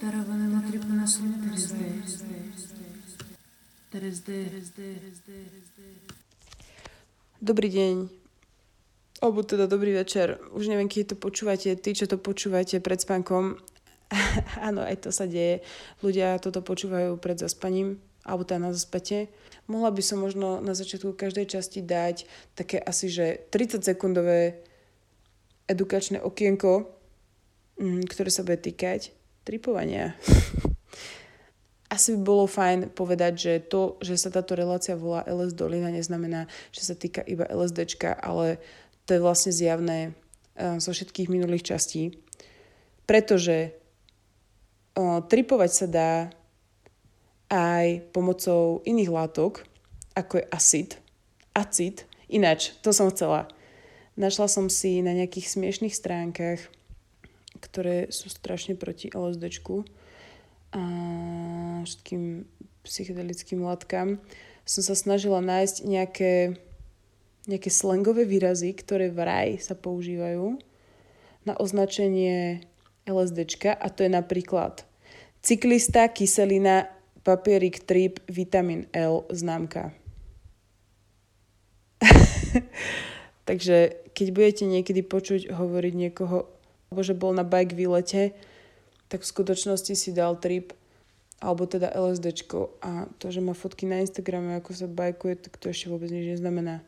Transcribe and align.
Darované 0.00 0.48
na 0.48 1.04
sú 1.04 1.28
Dobrý 7.44 7.68
deň. 7.68 8.08
Obu 9.20 9.44
teda 9.44 9.68
dobrý 9.68 9.92
večer. 9.92 10.40
Už 10.56 10.72
neviem, 10.72 10.88
keď 10.88 11.12
to 11.12 11.16
počúvate, 11.20 11.76
tí, 11.76 11.92
čo 11.92 12.08
to 12.08 12.16
počúvate 12.16 12.80
pred 12.80 12.96
spánkom. 12.96 13.60
Áno, 14.66 14.80
aj 14.80 15.04
to 15.04 15.12
sa 15.12 15.28
deje. 15.28 15.60
Ľudia 16.00 16.40
toto 16.40 16.64
počúvajú 16.64 17.20
pred 17.20 17.36
zaspaním 17.36 18.00
alebo 18.30 18.46
teda 18.46 18.62
na 18.62 18.70
zaspate. 18.70 19.26
Mohla 19.66 19.90
by 19.90 20.02
som 20.06 20.22
možno 20.22 20.62
na 20.62 20.78
začiatku 20.78 21.18
každej 21.18 21.50
časti 21.50 21.82
dať 21.82 22.30
také 22.54 22.78
asi, 22.78 23.10
že 23.10 23.42
30 23.50 23.82
sekundové 23.82 24.62
edukačné 25.66 26.22
okienko, 26.22 26.86
mm, 27.78 28.06
ktoré 28.06 28.30
sa 28.30 28.46
bude 28.46 28.62
týkať 28.62 29.10
tripovania. 29.42 30.14
Asi 31.94 32.14
by 32.14 32.22
bolo 32.22 32.46
fajn 32.46 32.94
povedať, 32.94 33.32
že 33.34 33.52
to, 33.66 33.98
že 33.98 34.14
sa 34.14 34.30
táto 34.30 34.54
relácia 34.54 34.94
volá 34.94 35.26
LS 35.26 35.58
Dolina, 35.58 35.90
neznamená, 35.90 36.46
že 36.70 36.86
sa 36.86 36.94
týka 36.94 37.18
iba 37.26 37.50
LSDčka, 37.50 38.14
ale 38.14 38.62
to 39.10 39.18
je 39.18 39.24
vlastne 39.26 39.50
zjavné 39.50 40.14
uh, 40.54 40.78
zo 40.78 40.94
všetkých 40.94 41.26
minulých 41.26 41.66
častí. 41.66 42.14
Pretože 43.10 43.74
uh, 44.94 45.18
tripovať 45.26 45.70
sa 45.74 45.86
dá 45.90 46.12
aj 47.50 48.14
pomocou 48.14 48.80
iných 48.86 49.10
látok, 49.10 49.66
ako 50.14 50.38
je 50.40 50.44
acid. 50.54 50.90
Acid. 51.52 52.06
Ináč, 52.30 52.78
to 52.78 52.94
som 52.94 53.10
chcela. 53.10 53.50
Našla 54.14 54.46
som 54.46 54.70
si 54.70 55.02
na 55.02 55.10
nejakých 55.10 55.58
smiešných 55.58 55.90
stránkach, 55.90 56.62
ktoré 57.58 58.08
sú 58.14 58.30
strašne 58.30 58.78
proti 58.78 59.10
LSDčku 59.10 59.82
a 60.70 60.82
všetkým 61.82 62.46
psychedelickým 62.86 63.66
látkam. 63.66 64.22
Som 64.62 64.86
sa 64.86 64.94
snažila 64.94 65.42
nájsť 65.42 65.76
nejaké, 65.82 66.34
nejaké 67.50 67.70
slangové 67.74 68.22
výrazy, 68.22 68.70
ktoré 68.78 69.10
vraj 69.10 69.58
sa 69.58 69.74
používajú 69.74 70.62
na 71.42 71.58
označenie 71.58 72.62
LSDčka 73.10 73.74
a 73.74 73.90
to 73.90 74.06
je 74.06 74.10
napríklad 74.12 74.86
cyklista, 75.42 76.06
kyselina, 76.12 76.99
papierik, 77.24 77.84
trip, 77.84 78.20
vitamin 78.26 78.86
L, 78.92 79.24
známka. 79.30 79.92
Takže 83.48 83.96
keď 84.16 84.26
budete 84.32 84.64
niekedy 84.66 85.00
počuť 85.04 85.52
hovoriť 85.52 85.94
niekoho, 85.96 86.48
že 86.90 87.14
bol 87.14 87.32
na 87.36 87.46
bike 87.46 87.76
výlete, 87.76 88.34
tak 89.10 89.22
v 89.22 89.30
skutočnosti 89.30 89.94
si 89.94 90.10
dal 90.14 90.38
trip 90.38 90.74
alebo 91.40 91.64
teda 91.64 91.88
LSDčko 91.96 92.78
a 92.84 93.08
to, 93.16 93.32
že 93.32 93.40
má 93.40 93.56
fotky 93.56 93.88
na 93.88 94.04
Instagrame, 94.04 94.60
ako 94.60 94.76
sa 94.76 94.84
bajkuje, 94.84 95.40
tak 95.40 95.56
to 95.56 95.72
ešte 95.72 95.88
vôbec 95.88 96.12
nič 96.12 96.36
neznamená. 96.36 96.84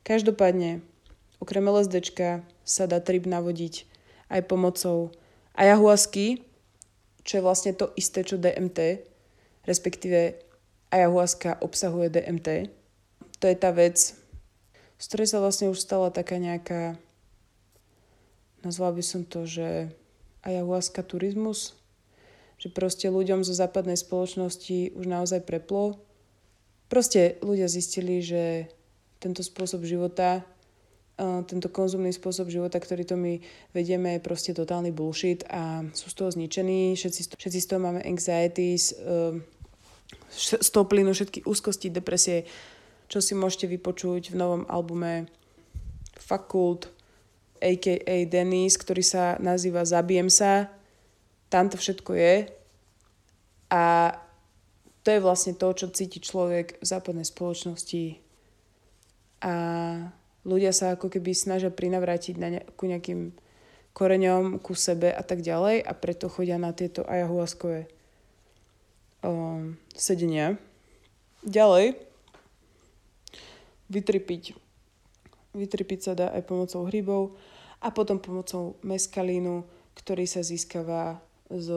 Každopádne, 0.00 0.80
okrem 1.44 1.68
LSDčka 1.68 2.40
sa 2.64 2.88
dá 2.88 3.04
trip 3.04 3.28
navodiť 3.28 3.84
aj 4.32 4.40
pomocou 4.48 5.12
ayahuasky, 5.52 6.40
čo 7.20 7.32
je 7.36 7.44
vlastne 7.44 7.76
to 7.76 7.92
isté, 8.00 8.24
čo 8.24 8.40
DMT, 8.40 9.04
respektíve 9.66 10.38
ayahuasca 10.94 11.60
obsahuje 11.60 12.08
DMT. 12.14 12.70
To 13.42 13.44
je 13.50 13.56
tá 13.58 13.74
vec, 13.74 14.14
z 14.96 15.04
ktorej 15.12 15.28
sa 15.28 15.42
vlastne 15.42 15.68
už 15.68 15.76
stala 15.76 16.08
taká 16.08 16.40
nejaká, 16.40 16.96
nazvala 18.64 18.96
by 18.96 19.04
som 19.04 19.28
to, 19.28 19.44
že 19.44 19.92
ayahuasca 20.46 21.04
turizmus, 21.04 21.76
že 22.56 22.72
proste 22.72 23.12
ľuďom 23.12 23.44
zo 23.44 23.52
západnej 23.52 24.00
spoločnosti 24.00 24.96
už 24.96 25.04
naozaj 25.04 25.44
preplo. 25.44 26.00
Proste 26.88 27.36
ľudia 27.44 27.68
zistili, 27.68 28.24
že 28.24 28.70
tento 29.20 29.44
spôsob 29.44 29.84
života, 29.84 30.46
tento 31.48 31.72
konzumný 31.72 32.12
spôsob 32.12 32.52
života, 32.52 32.76
ktorý 32.76 33.02
to 33.08 33.16
my 33.16 33.40
vedieme, 33.72 34.16
je 34.16 34.24
proste 34.24 34.52
totálny 34.52 34.92
bullshit 34.92 35.48
a 35.48 35.80
sú 35.96 36.12
z 36.12 36.16
toho 36.16 36.30
zničení. 36.32 36.92
Všetci, 36.92 37.36
všetci 37.36 37.60
z 37.60 37.68
toho 37.72 37.80
máme 37.80 38.04
anxieties, 38.04 38.92
z 40.30 40.68
toho 40.68 40.84
plynú 40.84 41.16
všetky 41.16 41.48
úzkosti, 41.48 41.88
depresie, 41.88 42.44
čo 43.06 43.22
si 43.22 43.32
môžete 43.32 43.70
vypočuť 43.70 44.34
v 44.34 44.38
novom 44.38 44.62
albume 44.68 45.30
Fakult, 46.16 46.90
a.k.a. 47.60 48.16
Dennis, 48.28 48.76
ktorý 48.76 49.00
sa 49.00 49.40
nazýva 49.40 49.88
Zabijem 49.88 50.28
sa. 50.28 50.68
Tam 51.48 51.72
to 51.72 51.80
všetko 51.80 52.12
je. 52.12 52.34
A 53.72 54.12
to 55.00 55.08
je 55.08 55.24
vlastne 55.24 55.54
to, 55.56 55.72
čo 55.72 55.94
cíti 55.94 56.20
človek 56.20 56.82
v 56.82 56.86
západnej 56.86 57.24
spoločnosti. 57.24 58.20
A 59.40 59.54
ľudia 60.44 60.74
sa 60.74 60.94
ako 60.94 61.08
keby 61.08 61.32
snažia 61.32 61.70
prinavrátiť 61.72 62.34
na 62.36 62.48
ne- 62.58 62.66
ku 62.74 62.84
nejakým 62.90 63.32
koreňom, 63.96 64.60
ku 64.60 64.76
sebe 64.76 65.08
a 65.08 65.22
tak 65.24 65.40
ďalej 65.40 65.80
a 65.80 65.92
preto 65.96 66.28
chodia 66.28 66.60
na 66.60 66.76
tieto 66.76 67.06
ayahuaskové 67.08 67.95
um, 69.26 69.74
sedenia. 69.92 70.56
Ďalej, 71.46 71.94
vytripiť. 73.90 74.54
Vytripiť 75.54 76.00
sa 76.02 76.12
dá 76.14 76.26
aj 76.34 76.42
pomocou 76.46 76.86
hrybov 76.86 77.38
a 77.80 77.88
potom 77.94 78.18
pomocou 78.18 78.76
meskalínu, 78.82 79.62
ktorý 79.94 80.26
sa 80.26 80.42
získava 80.42 81.22
z, 81.48 81.70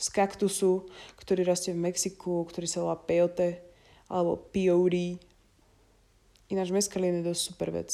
z 0.00 0.06
kaktusu, 0.10 0.88
ktorý 1.20 1.44
rastie 1.44 1.76
v 1.76 1.84
Mexiku, 1.92 2.44
ktorý 2.48 2.66
sa 2.66 2.82
volá 2.82 2.96
peyote 2.98 3.60
alebo 4.08 4.40
peyote. 4.40 5.20
Ináč 6.48 6.68
meskalín 6.72 7.20
je 7.20 7.28
dosť 7.30 7.42
super 7.52 7.70
vec. 7.72 7.90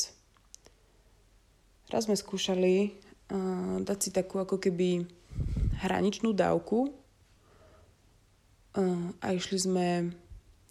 Raz 1.90 2.06
sme 2.06 2.14
skúšali 2.14 2.94
uh, 3.34 3.82
dať 3.82 3.98
si 3.98 4.10
takú 4.14 4.38
ako 4.38 4.62
keby 4.62 5.02
hraničnú 5.82 6.30
dávku 6.30 6.86
uh, 6.86 6.99
a 9.20 9.26
išli 9.34 9.58
sme 9.58 9.88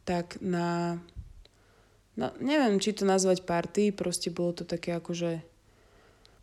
tak 0.08 0.40
na 0.40 0.98
no, 2.16 2.32
neviem, 2.40 2.80
či 2.80 2.96
to 2.96 3.04
nazvať 3.04 3.44
party, 3.44 3.92
proste 3.92 4.32
bolo 4.32 4.56
to 4.56 4.64
také 4.64 4.96
ako, 4.96 5.12
že 5.16 5.32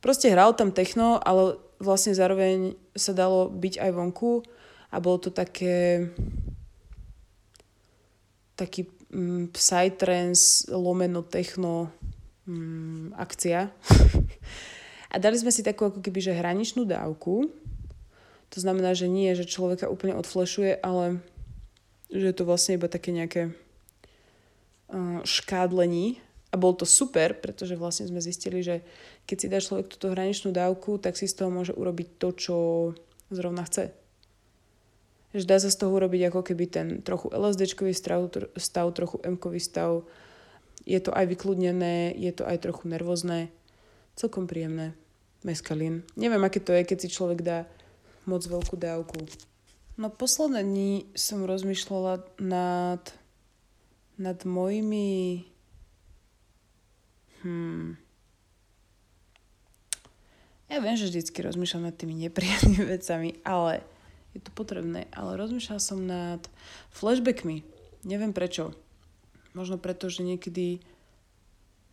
proste 0.04 0.32
hral 0.32 0.52
tam 0.52 0.72
techno, 0.72 1.20
ale 1.20 1.60
vlastne 1.80 2.16
zároveň 2.16 2.76
sa 2.96 3.12
dalo 3.16 3.48
byť 3.52 3.74
aj 3.80 3.90
vonku 3.92 4.44
a 4.92 4.96
bolo 5.00 5.18
to 5.20 5.30
také 5.32 6.08
taký 8.56 8.88
mm, 9.12 9.52
psytrance 9.52 10.64
lomeno 10.72 11.20
techno 11.20 11.92
mm, 12.48 13.12
akcia. 13.20 13.68
a 15.12 15.16
dali 15.20 15.36
sme 15.36 15.52
si 15.52 15.60
takú 15.60 15.92
ako 15.92 16.00
keby, 16.00 16.24
že 16.24 16.38
hraničnú 16.38 16.88
dávku. 16.88 17.52
To 18.54 18.58
znamená, 18.62 18.96
že 18.96 19.12
nie, 19.12 19.36
že 19.36 19.44
človeka 19.44 19.92
úplne 19.92 20.16
odflešuje, 20.16 20.80
ale 20.80 21.20
že 22.10 22.24
je 22.30 22.36
to 22.36 22.44
vlastne 22.46 22.78
iba 22.78 22.86
také 22.86 23.10
nejaké 23.10 23.54
škádlení 25.26 26.22
a 26.50 26.56
bol 26.56 26.72
to 26.78 26.86
super, 26.86 27.34
pretože 27.34 27.74
vlastne 27.74 28.06
sme 28.06 28.22
zistili, 28.22 28.62
že 28.62 28.86
keď 29.26 29.36
si 29.36 29.46
dá 29.50 29.58
človek 29.58 29.90
túto 29.90 30.14
hraničnú 30.14 30.54
dávku, 30.54 31.02
tak 31.02 31.18
si 31.18 31.26
z 31.26 31.42
toho 31.42 31.50
môže 31.50 31.74
urobiť 31.74 32.08
to, 32.22 32.28
čo 32.38 32.56
zrovna 33.34 33.66
chce. 33.66 33.90
Že 35.34 35.44
dá 35.44 35.58
sa 35.58 35.68
z 35.68 35.76
toho 35.82 35.90
urobiť 35.98 36.30
ako 36.30 36.40
keby 36.46 36.64
ten 36.70 36.86
trochu 37.02 37.34
LSDčkový 37.34 37.92
stav, 37.92 38.30
stav 38.56 38.86
trochu 38.94 39.18
M-kový 39.26 39.58
stav. 39.58 40.06
Je 40.86 41.02
to 41.02 41.10
aj 41.10 41.26
vykludnené, 41.26 42.14
je 42.14 42.30
to 42.30 42.46
aj 42.46 42.62
trochu 42.62 42.86
nervózne. 42.86 43.50
Celkom 44.14 44.46
príjemné. 44.46 44.94
Meskalín. 45.42 46.06
Neviem, 46.14 46.40
aké 46.46 46.62
to 46.62 46.70
je, 46.72 46.86
keď 46.86 46.98
si 47.04 47.08
človek 47.10 47.42
dá 47.42 47.66
moc 48.24 48.46
veľkú 48.46 48.78
dávku. 48.78 49.18
No 49.96 50.12
posledné 50.12 50.60
dní 50.60 51.08
som 51.16 51.48
rozmýšľala 51.48 52.20
nad 52.40 53.02
nad 54.16 54.38
mojimi... 54.48 55.44
Hmm. 57.44 58.00
Ja 60.66 60.82
viem, 60.82 60.98
že 60.98 61.12
vždycky 61.12 61.44
rozmýšľam 61.46 61.92
nad 61.92 61.94
tými 61.94 62.16
nepríjemnými 62.26 62.84
vecami, 62.96 63.38
ale 63.46 63.86
je 64.34 64.40
to 64.42 64.50
potrebné. 64.50 65.06
Ale 65.14 65.38
rozmýšľal 65.38 65.78
som 65.78 66.02
nad 66.02 66.42
flashbackmi. 66.90 67.62
Neviem 68.02 68.34
prečo. 68.34 68.74
Možno 69.54 69.78
preto, 69.78 70.10
že 70.10 70.26
niekedy 70.26 70.82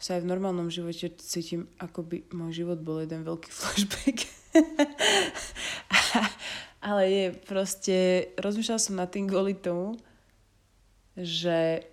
sa 0.02 0.20
aj 0.20 0.26
v 0.26 0.32
normálnom 0.36 0.68
živote 0.68 1.16
cítim, 1.22 1.72
ako 1.80 2.04
by 2.04 2.18
môj 2.36 2.66
život 2.66 2.80
bol 2.82 3.00
jeden 3.00 3.24
veľký 3.24 3.50
flashback. 3.60 4.18
Ale 6.84 7.04
je 7.08 7.26
proste, 7.48 7.98
rozmýšľal 8.36 8.80
som 8.80 9.00
nad 9.00 9.08
tým 9.08 9.32
kvôli 9.32 9.56
tomu, 9.56 9.96
že 11.16 11.88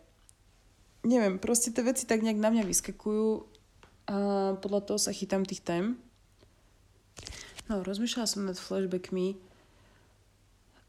neviem, 1.06 1.38
proste 1.38 1.70
tie 1.70 1.86
veci 1.86 2.10
tak 2.10 2.26
nejak 2.26 2.42
na 2.42 2.50
mňa 2.50 2.64
vyskakujú 2.66 3.46
a 4.10 4.16
podľa 4.58 4.80
toho 4.90 4.98
sa 4.98 5.14
chytám 5.14 5.46
tých 5.46 5.62
tém. 5.62 5.94
No, 7.70 7.86
rozmýšľala 7.86 8.26
som 8.26 8.42
nad 8.42 8.58
flashbackmi, 8.58 9.38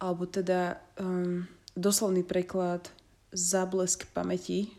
alebo 0.02 0.26
teda 0.26 0.82
um, 0.98 1.46
doslovný 1.78 2.26
preklad 2.26 2.90
zablesk 3.30 4.10
pamäti. 4.18 4.74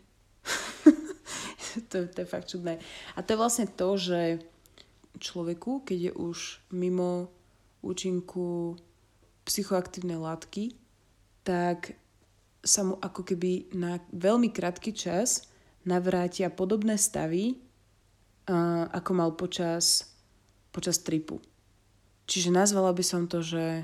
to, 1.89 2.11
to 2.11 2.17
je 2.19 2.27
fakt 2.27 2.51
čudné. 2.51 2.83
A 3.15 3.23
to 3.23 3.33
je 3.33 3.39
vlastne 3.39 3.71
to, 3.71 3.95
že 3.95 4.43
človeku, 5.15 5.87
keď 5.87 6.11
je 6.11 6.13
už 6.19 6.59
mimo 6.75 7.31
účinku 7.79 8.75
psychoaktívnej 9.43 10.19
látky, 10.19 10.75
tak 11.43 11.99
sa 12.63 12.87
mu 12.87 12.95
ako 13.03 13.27
keby 13.27 13.75
na 13.75 13.99
veľmi 14.15 14.49
krátky 14.49 14.95
čas 14.95 15.51
navrátia 15.83 16.47
podobné 16.47 16.95
stavy, 16.95 17.59
ako 18.91 19.11
mal 19.11 19.35
počas, 19.35 20.07
počas 20.71 21.03
tripu. 21.03 21.43
Čiže 22.23 22.55
nazvala 22.55 22.95
by 22.95 23.03
som 23.03 23.27
to, 23.27 23.43
že 23.43 23.83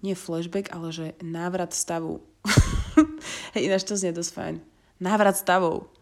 nie 0.00 0.16
flashback, 0.16 0.72
ale 0.72 0.88
že 0.92 1.06
návrat 1.20 1.76
stavu. 1.76 2.24
Hej, 3.52 3.68
ináč 3.68 3.84
to 3.84 4.00
znie 4.00 4.16
dosť 4.16 4.32
fajn. 4.32 4.54
Návrat 5.00 5.36
stavov. 5.36 5.92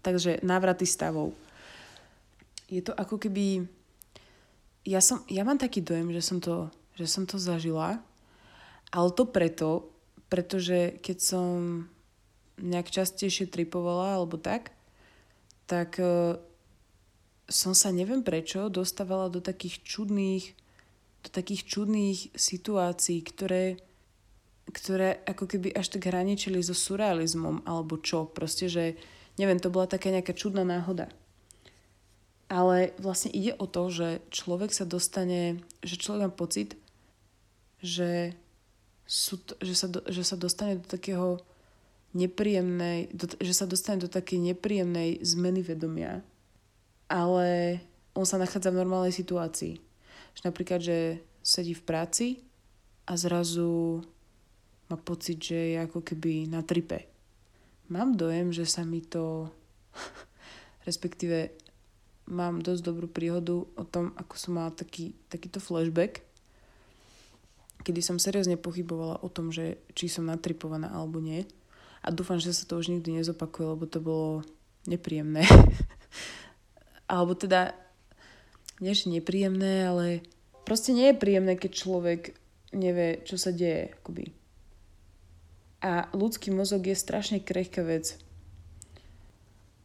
Takže 0.00 0.40
návraty 0.40 0.88
stavov. 0.88 1.36
Je 2.68 2.80
to 2.80 2.96
ako 2.96 3.20
keby... 3.20 3.68
Ja, 4.88 5.04
som, 5.04 5.20
ja 5.28 5.44
mám 5.44 5.60
taký 5.60 5.84
dojem, 5.84 6.08
že 6.16 6.24
som, 6.24 6.40
to, 6.40 6.72
že 6.96 7.04
som 7.04 7.28
to 7.28 7.36
zažila, 7.36 8.00
ale 8.92 9.08
to 9.12 9.24
preto, 9.28 9.92
pretože 10.28 11.00
keď 11.00 11.18
som 11.20 11.56
nejak 12.58 12.90
častejšie 12.90 13.48
tripovala 13.48 14.18
alebo 14.18 14.36
tak, 14.36 14.74
tak 15.68 16.00
uh, 16.00 16.40
som 17.48 17.72
sa 17.72 17.94
neviem 17.94 18.20
prečo 18.20 18.68
dostávala 18.68 19.32
do 19.32 19.40
takých 19.40 19.80
čudných 19.84 20.56
do 21.18 21.30
takých 21.34 21.66
čudných 21.66 22.30
situácií, 22.38 23.26
ktoré, 23.26 23.82
ktoré 24.70 25.18
ako 25.26 25.50
keby 25.50 25.74
až 25.74 25.98
tak 25.98 26.06
hraničili 26.06 26.62
so 26.62 26.78
surrealizmom 26.78 27.66
alebo 27.66 27.98
čo. 27.98 28.30
Proste, 28.30 28.70
že 28.70 28.94
neviem, 29.34 29.58
to 29.58 29.72
bola 29.72 29.90
taká 29.90 30.14
nejaká 30.14 30.30
čudná 30.34 30.62
náhoda. 30.62 31.10
Ale 32.48 32.96
vlastne 32.96 33.34
ide 33.34 33.52
o 33.58 33.66
to, 33.66 33.90
že 33.92 34.08
človek 34.32 34.72
sa 34.72 34.88
dostane, 34.88 35.60
že 35.84 36.00
človek 36.00 36.30
má 36.30 36.32
pocit, 36.32 36.78
že 37.82 38.32
sú 39.08 39.40
že, 39.64 39.72
sa 39.72 39.88
do, 39.88 40.04
že 40.04 40.20
sa 40.20 40.36
dostane 40.36 40.76
do 40.76 40.84
takého 40.84 41.40
nepríjemnej, 42.12 43.08
do, 43.16 43.24
že 43.40 43.56
sa 43.56 43.64
dostane 43.64 44.04
do 44.04 44.08
takej 44.12 44.52
nepríjemnej 44.52 45.24
zmeny 45.24 45.64
vedomia, 45.64 46.20
ale 47.08 47.80
on 48.12 48.28
sa 48.28 48.36
nachádza 48.36 48.68
v 48.68 48.80
normálnej 48.84 49.16
situácii. 49.16 49.80
Že 50.36 50.42
napríklad, 50.44 50.80
že 50.84 51.24
sedí 51.40 51.72
v 51.72 51.86
práci 51.88 52.26
a 53.08 53.16
zrazu 53.16 54.04
má 54.92 55.00
pocit, 55.00 55.40
že 55.40 55.56
je 55.56 55.76
ako 55.80 56.04
keby 56.04 56.52
na 56.52 56.60
tripe. 56.60 57.08
Mám 57.88 58.20
dojem, 58.20 58.52
že 58.52 58.68
sa 58.68 58.84
mi 58.84 59.00
to, 59.00 59.48
respektíve 60.88 61.56
mám 62.28 62.60
dosť 62.60 62.82
dobrú 62.84 63.08
príhodu 63.08 63.64
o 63.64 63.84
tom, 63.88 64.12
ako 64.20 64.34
som 64.36 64.60
mala 64.60 64.72
taký, 64.76 65.16
takýto 65.32 65.64
flashback, 65.64 66.27
kedy 67.88 68.04
som 68.04 68.20
seriózne 68.20 68.60
pochybovala 68.60 69.24
o 69.24 69.32
tom, 69.32 69.48
že 69.48 69.80
či 69.96 70.12
som 70.12 70.28
natripovaná 70.28 70.92
alebo 70.92 71.24
nie. 71.24 71.48
A 72.04 72.12
dúfam, 72.12 72.36
že 72.36 72.52
sa 72.52 72.68
to 72.68 72.76
už 72.76 72.92
nikdy 72.92 73.16
nezopakuje, 73.16 73.64
lebo 73.64 73.84
to 73.88 74.04
bolo 74.04 74.44
nepríjemné. 74.84 75.48
alebo 77.08 77.32
teda, 77.32 77.72
nie 78.84 78.92
že 78.92 79.08
nepríjemné, 79.08 79.88
ale 79.88 80.20
proste 80.68 80.92
nie 80.92 81.08
je 81.08 81.16
príjemné, 81.16 81.56
keď 81.56 81.70
človek 81.72 82.20
nevie, 82.76 83.24
čo 83.24 83.40
sa 83.40 83.56
deje. 83.56 83.96
Akoby. 83.96 84.36
A 85.80 86.12
ľudský 86.12 86.52
mozog 86.52 86.84
je 86.84 86.92
strašne 86.92 87.40
krehká 87.40 87.80
vec. 87.80 88.20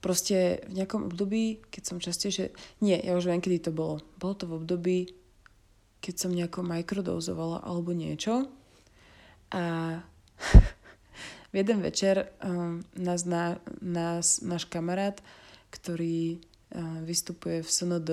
Proste 0.04 0.68
v 0.68 0.84
nejakom 0.84 1.08
období, 1.08 1.64
keď 1.72 1.84
som 1.88 2.04
častejšie... 2.04 2.52
Nie, 2.84 3.00
ja 3.00 3.16
už 3.16 3.32
viem, 3.32 3.40
kedy 3.40 3.72
to 3.72 3.72
bolo. 3.72 4.04
Bolo 4.20 4.36
to 4.36 4.44
v 4.52 4.60
období, 4.60 5.23
keď 6.04 6.16
som 6.20 6.36
nejako 6.36 6.68
mikrodózovala 6.68 7.64
alebo 7.64 7.96
niečo. 7.96 8.52
A 9.56 9.98
v 11.52 11.56
jeden 11.56 11.80
večer 11.80 12.36
um, 12.44 12.84
nás, 13.00 13.24
na, 13.24 13.64
nás 13.80 14.44
náš 14.44 14.68
kamarát, 14.68 15.24
ktorý 15.72 16.44
uh, 16.76 17.00
vystupuje 17.08 17.64
v 17.64 17.70
SND, 17.72 18.10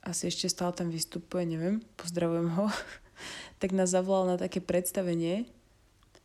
asi 0.00 0.32
ešte 0.32 0.48
stále 0.48 0.72
tam 0.72 0.88
vystupuje, 0.88 1.44
neviem, 1.44 1.84
pozdravujem 2.00 2.48
ho, 2.56 2.72
tak 3.60 3.76
nás 3.76 3.92
zavolal 3.92 4.32
na 4.32 4.36
také 4.40 4.64
predstavenie, 4.64 5.44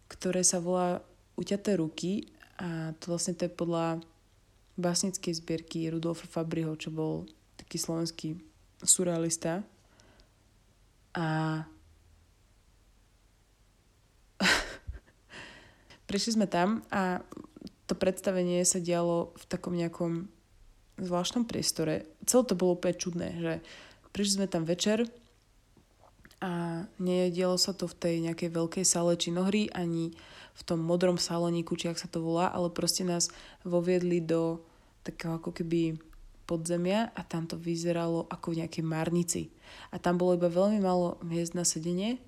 ktoré 0.07 0.47
sa 0.47 0.63
volá 0.63 1.03
Uťaté 1.33 1.81
ruky 1.81 2.29
a 2.61 2.93
to 3.01 3.09
vlastne 3.09 3.33
to 3.33 3.49
je 3.49 3.57
podľa 3.57 4.05
básnickej 4.77 5.33
zbierky 5.33 5.89
Rudolfa 5.89 6.29
Fabriho, 6.29 6.77
čo 6.77 6.93
bol 6.93 7.25
taký 7.57 7.81
slovenský 7.81 8.37
surrealista. 8.85 9.65
A 11.13 11.61
prišli 16.09 16.41
sme 16.41 16.47
tam 16.49 16.81
a 16.89 17.21
to 17.85 17.93
predstavenie 17.93 18.63
sa 18.65 18.79
dialo 18.81 19.35
v 19.37 19.43
takom 19.45 19.75
nejakom 19.75 20.31
zvláštnom 20.97 21.45
priestore. 21.45 22.05
Celé 22.25 22.43
to 22.45 22.57
bolo 22.57 22.77
úplne 22.77 22.95
čudné, 22.97 23.29
že 23.37 23.53
prišli 24.13 24.41
sme 24.41 24.47
tam 24.49 24.63
večer 24.65 25.09
a 26.43 26.83
nedialo 26.99 27.55
sa 27.55 27.71
to 27.71 27.87
v 27.87 27.95
tej 27.97 28.15
nejakej 28.29 28.49
veľkej 28.51 28.85
sále 28.85 29.15
činohry 29.15 29.71
ani 29.71 30.13
v 30.53 30.61
tom 30.61 30.83
modrom 30.83 31.17
salóniku, 31.17 31.73
či 31.73 31.89
ak 31.89 31.97
sa 31.97 32.11
to 32.11 32.21
volá, 32.21 32.51
ale 32.53 32.69
proste 32.69 33.01
nás 33.01 33.33
voviedli 33.65 34.21
do 34.21 34.61
takého 35.01 35.41
ako 35.41 35.49
keby 35.49 35.97
podzemia 36.43 37.11
a 37.15 37.21
tam 37.23 37.47
to 37.47 37.55
vyzeralo 37.55 38.27
ako 38.27 38.53
v 38.53 38.65
nejakej 38.65 38.83
marnici. 38.83 39.41
A 39.89 39.97
tam 39.97 40.19
bolo 40.19 40.35
iba 40.35 40.51
veľmi 40.51 40.83
málo 40.83 41.19
miest 41.23 41.55
na 41.55 41.63
sedenie 41.63 42.19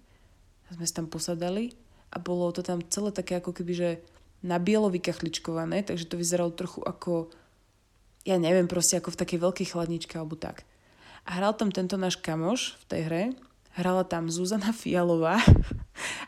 sme 0.73 0.85
sa 0.87 1.03
tam 1.03 1.07
posadali 1.11 1.77
a 2.09 2.17
bolo 2.17 2.49
to 2.49 2.65
tam 2.65 2.81
celé 2.89 3.13
také 3.13 3.37
ako 3.37 3.53
keby, 3.53 3.73
že 3.75 3.89
na 4.41 4.57
bielo 4.57 4.89
vykachličkované, 4.89 5.85
takže 5.85 6.09
to 6.09 6.17
vyzeralo 6.17 6.53
trochu 6.53 6.81
ako, 6.81 7.29
ja 8.25 8.37
neviem, 8.41 8.65
proste 8.65 8.97
ako 8.97 9.13
v 9.13 9.19
takej 9.21 9.39
veľkej 9.41 9.67
chladničke 9.73 10.13
alebo 10.17 10.37
tak. 10.37 10.65
A 11.25 11.41
hral 11.41 11.57
tam 11.57 11.73
tento 11.73 11.97
náš 11.97 12.17
kamoš 12.21 12.77
v 12.81 12.83
tej 12.89 13.01
hre, 13.09 13.23
hrala 13.77 14.05
tam 14.05 14.29
Zuzana 14.29 14.73
Fialová 14.79 15.37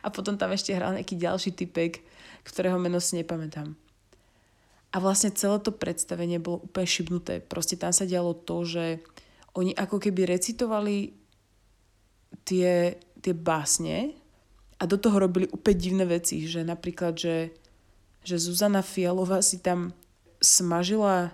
a 0.05 0.07
potom 0.13 0.37
tam 0.37 0.53
ešte 0.53 0.73
hral 0.73 0.97
nejaký 0.97 1.17
ďalší 1.17 1.53
typek, 1.53 2.01
ktorého 2.45 2.77
meno 2.77 3.01
si 3.01 3.17
nepamätám. 3.17 3.86
A 4.91 5.03
vlastne 5.03 5.35
celé 5.35 5.59
to 5.59 5.75
predstavenie 5.75 6.39
bolo 6.39 6.63
úplne 6.63 6.87
šibnuté. 6.87 7.43
Proste 7.43 7.75
tam 7.75 7.91
sa 7.91 8.07
dialo 8.07 8.31
to, 8.33 8.63
že 8.63 8.85
oni 9.57 9.75
ako 9.75 9.99
keby 9.99 10.29
recitovali 10.29 11.11
tie, 12.47 12.95
tie 13.19 13.33
básne 13.35 14.15
a 14.77 14.83
do 14.85 14.95
toho 14.95 15.17
robili 15.17 15.49
úplne 15.49 15.77
divné 15.77 16.05
veci, 16.05 16.45
že 16.45 16.61
napríklad, 16.61 17.17
že, 17.17 17.51
že 18.21 18.35
Zuzana 18.37 18.85
Fialová 18.85 19.41
si 19.41 19.59
tam 19.59 19.91
smažila 20.37 21.33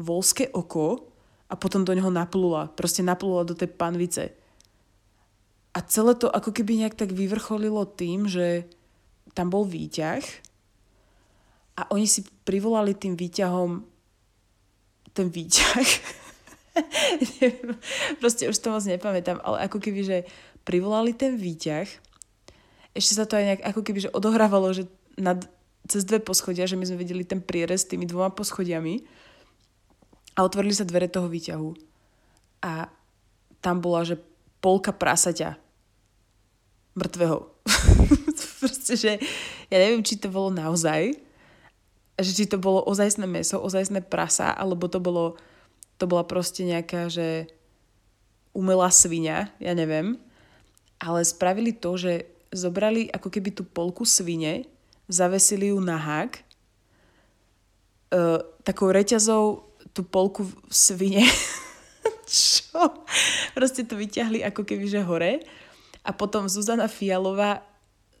volské 0.00 0.48
oko 0.56 1.12
a 1.52 1.54
potom 1.54 1.84
do 1.84 1.92
neho 1.92 2.08
naplula. 2.08 2.72
Proste 2.72 3.04
naplula 3.04 3.44
do 3.44 3.52
tej 3.52 3.68
panvice. 3.68 4.32
A 5.76 5.78
celé 5.84 6.16
to 6.16 6.32
ako 6.32 6.50
keby 6.50 6.82
nejak 6.82 6.96
tak 6.96 7.12
vyvrcholilo 7.12 7.84
tým, 7.84 8.26
že 8.26 8.66
tam 9.36 9.52
bol 9.52 9.62
výťah 9.62 10.49
a 11.80 11.88
oni 11.88 12.04
si 12.04 12.20
privolali 12.44 12.92
tým 12.92 13.16
výťahom 13.16 13.80
ten 15.16 15.26
výťah. 15.32 15.88
Proste 18.20 18.52
už 18.52 18.56
to 18.60 18.68
moc 18.68 18.84
nepamätám, 18.84 19.40
ale 19.40 19.64
ako 19.64 19.80
keby, 19.80 20.00
že 20.04 20.18
privolali 20.68 21.16
ten 21.16 21.40
výťah. 21.40 21.88
Ešte 22.92 23.16
sa 23.16 23.24
to 23.24 23.40
aj 23.40 23.44
nejak 23.48 23.62
ako 23.64 23.80
keby, 23.80 23.98
že 24.04 24.12
odohrávalo, 24.12 24.76
že 24.76 24.84
nad, 25.16 25.40
cez 25.88 26.04
dve 26.04 26.20
poschodia, 26.20 26.68
že 26.68 26.76
my 26.76 26.84
sme 26.84 27.00
videli 27.00 27.24
ten 27.24 27.40
prierez 27.40 27.88
tými 27.88 28.04
dvoma 28.04 28.30
poschodiami 28.30 29.02
a 30.36 30.44
otvorili 30.44 30.76
sa 30.76 30.84
dvere 30.86 31.08
toho 31.08 31.26
výťahu. 31.26 31.70
A 32.60 32.92
tam 33.64 33.80
bola, 33.80 34.04
že 34.04 34.20
polka 34.60 34.92
prasaťa 34.92 35.56
mŕtvého. 36.92 37.38
Proste, 38.60 38.94
že 38.94 39.12
ja 39.72 39.78
neviem, 39.80 40.04
či 40.04 40.20
to 40.20 40.28
bolo 40.28 40.52
naozaj, 40.52 41.16
že 42.20 42.32
či 42.36 42.44
to 42.48 42.60
bolo 42.60 42.84
ozajstné 42.84 43.24
meso, 43.24 43.60
ozajstné 43.60 44.04
prasa, 44.06 44.52
alebo 44.52 44.86
to 44.86 45.00
bolo, 45.00 45.40
to 45.96 46.04
bola 46.04 46.24
proste 46.24 46.64
nejaká, 46.64 47.08
že 47.08 47.48
umelá 48.52 48.90
svinia, 48.90 49.52
ja 49.62 49.72
neviem. 49.72 50.18
Ale 51.00 51.24
spravili 51.24 51.72
to, 51.72 51.96
že 51.96 52.28
zobrali 52.50 53.08
ako 53.08 53.28
keby 53.30 53.50
tú 53.54 53.62
polku 53.62 54.02
svine, 54.04 54.66
zavesili 55.06 55.70
ju 55.70 55.78
na 55.80 55.96
hák, 55.96 56.32
uh, 58.10 58.42
takou 58.66 58.90
reťazou 58.90 59.64
tú 59.94 60.02
polku 60.06 60.46
svine, 60.70 61.24
čo? 62.30 63.02
Proste 63.54 63.82
to 63.86 63.98
vyťahli 63.98 64.42
ako 64.46 64.62
keby, 64.66 64.86
že 64.86 65.02
hore. 65.02 65.42
A 66.06 66.10
potom 66.14 66.48
Zuzana 66.48 66.88
Fialová 66.88 67.62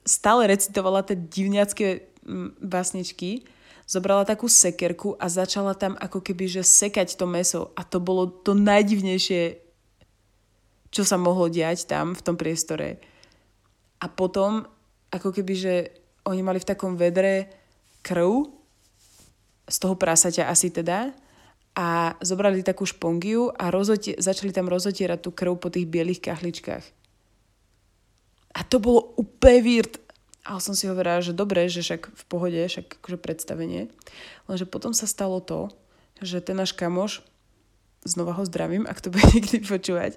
stále 0.04 0.50
recitovala 0.50 1.06
tie 1.06 1.16
divňacké 1.16 2.10
básničky, 2.60 3.44
zobrala 3.90 4.22
takú 4.22 4.46
sekerku 4.46 5.18
a 5.18 5.26
začala 5.26 5.74
tam 5.74 5.98
ako 5.98 6.22
keby, 6.22 6.46
že 6.46 6.62
sekať 6.62 7.18
to 7.18 7.26
meso. 7.26 7.74
A 7.74 7.82
to 7.82 7.98
bolo 7.98 8.30
to 8.30 8.54
najdivnejšie, 8.54 9.58
čo 10.94 11.02
sa 11.02 11.18
mohlo 11.18 11.50
diať 11.50 11.90
tam 11.90 12.14
v 12.14 12.22
tom 12.22 12.38
priestore. 12.38 13.02
A 13.98 14.06
potom, 14.06 14.62
ako 15.10 15.34
keby, 15.34 15.54
že 15.58 15.74
oni 16.22 16.38
mali 16.46 16.62
v 16.62 16.70
takom 16.70 16.94
vedre 16.94 17.50
krv 18.06 18.46
z 19.66 19.76
toho 19.82 19.98
prasaťa 19.98 20.46
asi 20.46 20.70
teda 20.70 21.10
a 21.74 22.14
zobrali 22.22 22.62
takú 22.62 22.86
špongiu 22.86 23.50
a 23.50 23.74
rozotie- 23.74 24.18
začali 24.18 24.54
tam 24.54 24.70
rozotierať 24.70 25.18
tú 25.18 25.30
krv 25.34 25.58
po 25.58 25.66
tých 25.70 25.90
bielých 25.90 26.22
kachličkách. 26.22 26.84
A 28.54 28.60
to 28.66 28.82
bolo 28.82 29.14
úplne 29.18 29.62
weird. 29.62 29.94
Ale 30.44 30.60
som 30.64 30.72
si 30.72 30.88
hovorila, 30.88 31.20
že 31.20 31.36
dobre, 31.36 31.68
že 31.68 31.84
však 31.84 32.16
v 32.16 32.24
pohode, 32.28 32.56
však 32.56 33.02
akože 33.04 33.18
predstavenie. 33.20 33.92
Lenže 34.48 34.64
potom 34.64 34.96
sa 34.96 35.04
stalo 35.04 35.44
to, 35.44 35.68
že 36.24 36.40
ten 36.40 36.56
náš 36.56 36.72
kamoš, 36.72 37.20
znova 38.04 38.32
ho 38.32 38.44
zdravím, 38.48 38.88
ak 38.88 39.04
to 39.04 39.12
bude 39.12 39.24
niekdy 39.36 39.60
počúvať, 39.60 40.16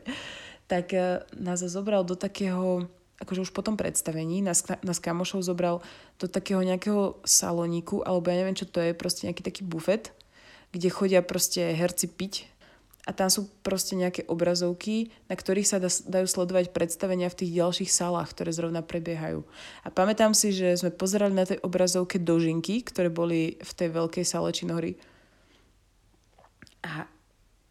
tak 0.71 0.95
eh, 0.95 1.23
nás 1.35 1.59
zobral 1.59 2.07
do 2.07 2.15
takého 2.15 2.87
akože 3.23 3.47
už 3.47 3.51
po 3.55 3.63
tom 3.63 3.79
predstavení 3.79 4.43
nás, 4.43 4.67
nás 4.83 4.99
kamošov 4.99 5.47
zobral 5.47 5.79
do 6.19 6.27
takého 6.27 6.59
nejakého 6.59 7.23
saloníku, 7.23 8.03
alebo 8.03 8.27
ja 8.27 8.43
neviem, 8.43 8.57
čo 8.57 8.67
to 8.67 8.83
je, 8.83 8.91
proste 8.91 9.31
nejaký 9.31 9.41
taký 9.47 9.63
bufet, 9.63 10.11
kde 10.75 10.91
chodia 10.91 11.23
proste 11.23 11.71
herci 11.71 12.11
piť 12.11 12.52
a 13.03 13.11
tam 13.11 13.27
sú 13.27 13.51
proste 13.67 13.99
nejaké 13.99 14.23
obrazovky, 14.31 15.11
na 15.27 15.35
ktorých 15.35 15.67
sa 15.67 15.83
dajú 15.83 16.23
sledovať 16.23 16.71
predstavenia 16.71 17.27
v 17.27 17.43
tých 17.43 17.51
ďalších 17.51 17.91
salách, 17.91 18.31
ktoré 18.31 18.55
zrovna 18.55 18.79
prebiehajú. 18.79 19.43
A 19.83 19.91
pamätám 19.91 20.31
si, 20.31 20.55
že 20.55 20.79
sme 20.79 20.87
pozerali 20.87 21.35
na 21.35 21.43
tej 21.43 21.59
obrazovke 21.67 22.15
dožinky, 22.15 22.79
ktoré 22.79 23.11
boli 23.11 23.59
v 23.59 23.71
tej 23.75 23.91
veľkej 23.91 24.23
sale 24.23 24.55
činohry. 24.55 24.95
A 26.87 27.11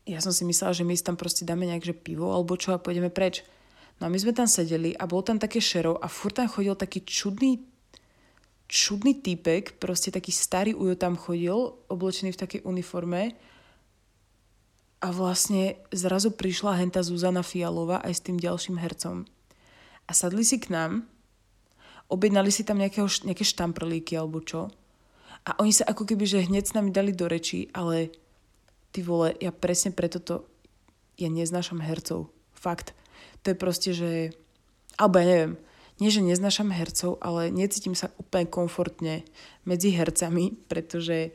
ja 0.04 0.20
som 0.20 0.36
si 0.36 0.44
myslela, 0.44 0.76
že 0.76 0.84
my 0.84 0.92
tam 1.00 1.16
proste 1.16 1.48
dáme 1.48 1.64
nejaké 1.64 1.96
pivo 1.96 2.28
alebo 2.28 2.60
čo 2.60 2.76
a 2.76 2.82
pôjdeme 2.82 3.08
preč. 3.08 3.40
No 4.04 4.08
a 4.08 4.12
my 4.12 4.18
sme 4.20 4.36
tam 4.36 4.44
sedeli 4.44 4.92
a 5.00 5.08
bol 5.08 5.24
tam 5.24 5.40
také 5.40 5.64
šerov 5.64 5.96
a 6.04 6.12
furt 6.12 6.36
tam 6.36 6.48
chodil 6.48 6.76
taký 6.76 7.08
čudný 7.08 7.72
čudný 8.72 9.20
týpek, 9.20 9.76
proste 9.76 10.08
taký 10.08 10.32
starý 10.32 10.72
ujo 10.72 10.96
tam 10.96 11.12
chodil, 11.20 11.76
oblečený 11.92 12.32
v 12.32 12.40
takej 12.40 12.60
uniforme 12.64 13.36
a 15.02 15.10
vlastne 15.10 15.82
zrazu 15.90 16.30
prišla 16.30 16.78
henta 16.78 17.02
Zuzana 17.02 17.42
Fialová 17.42 17.98
aj 18.06 18.22
s 18.22 18.24
tým 18.24 18.38
ďalším 18.38 18.78
hercom. 18.78 19.26
A 20.06 20.14
sadli 20.14 20.46
si 20.46 20.62
k 20.62 20.70
nám, 20.70 21.10
objednali 22.06 22.54
si 22.54 22.62
tam 22.62 22.78
nejakého, 22.78 23.10
nejaké 23.26 23.42
štamprlíky 23.42 24.14
alebo 24.14 24.38
čo. 24.38 24.70
A 25.42 25.58
oni 25.58 25.74
sa 25.74 25.90
ako 25.90 26.06
keby, 26.06 26.22
že 26.22 26.46
hneď 26.46 26.70
s 26.70 26.76
nami 26.78 26.94
dali 26.94 27.10
do 27.10 27.26
rečí, 27.26 27.66
ale 27.74 28.14
ty 28.94 29.02
vole, 29.02 29.34
ja 29.42 29.50
presne 29.50 29.90
preto 29.90 30.22
to, 30.22 30.46
ja 31.18 31.26
neznášam 31.26 31.82
hercov. 31.82 32.30
Fakt 32.54 32.94
to 33.42 33.52
je 33.52 33.56
proste, 33.58 33.90
že... 33.90 34.10
Alebo 34.96 35.18
ja 35.18 35.26
neviem, 35.26 35.52
nie, 35.98 36.10
že 36.14 36.22
neznášam 36.22 36.70
hercov, 36.70 37.18
ale 37.18 37.50
necítim 37.50 37.98
sa 37.98 38.14
úplne 38.18 38.46
komfortne 38.46 39.26
medzi 39.66 39.90
hercami, 39.90 40.54
pretože 40.70 41.34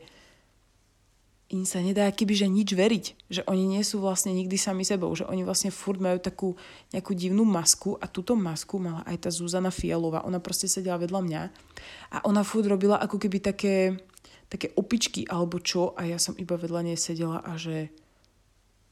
im 1.48 1.64
sa 1.64 1.80
nedá 1.80 2.04
keby, 2.12 2.34
že 2.36 2.46
nič 2.48 2.76
veriť. 2.76 3.04
Že 3.32 3.42
oni 3.48 3.64
nie 3.64 3.80
sú 3.80 4.04
vlastne 4.04 4.36
nikdy 4.36 4.60
sami 4.60 4.84
sebou. 4.84 5.08
Že 5.16 5.32
oni 5.32 5.48
vlastne 5.48 5.72
furt 5.72 5.96
majú 5.96 6.20
takú 6.20 6.48
nejakú 6.92 7.16
divnú 7.16 7.48
masku 7.48 7.96
a 7.96 8.04
túto 8.04 8.36
masku 8.36 8.76
mala 8.76 9.00
aj 9.08 9.16
tá 9.24 9.30
Zuzana 9.32 9.72
Fialová. 9.72 10.28
Ona 10.28 10.44
proste 10.44 10.68
sedela 10.68 11.00
vedľa 11.00 11.20
mňa 11.24 11.42
a 12.12 12.16
ona 12.28 12.44
furt 12.44 12.68
robila 12.68 13.00
ako 13.00 13.16
keby 13.16 13.40
také, 13.40 13.96
také 14.52 14.76
opičky 14.76 15.24
alebo 15.24 15.56
čo 15.56 15.96
a 15.96 16.04
ja 16.04 16.20
som 16.20 16.36
iba 16.36 16.52
vedľa 16.52 16.84
nej 16.84 17.00
sedela 17.00 17.40
a 17.40 17.56
že 17.56 17.88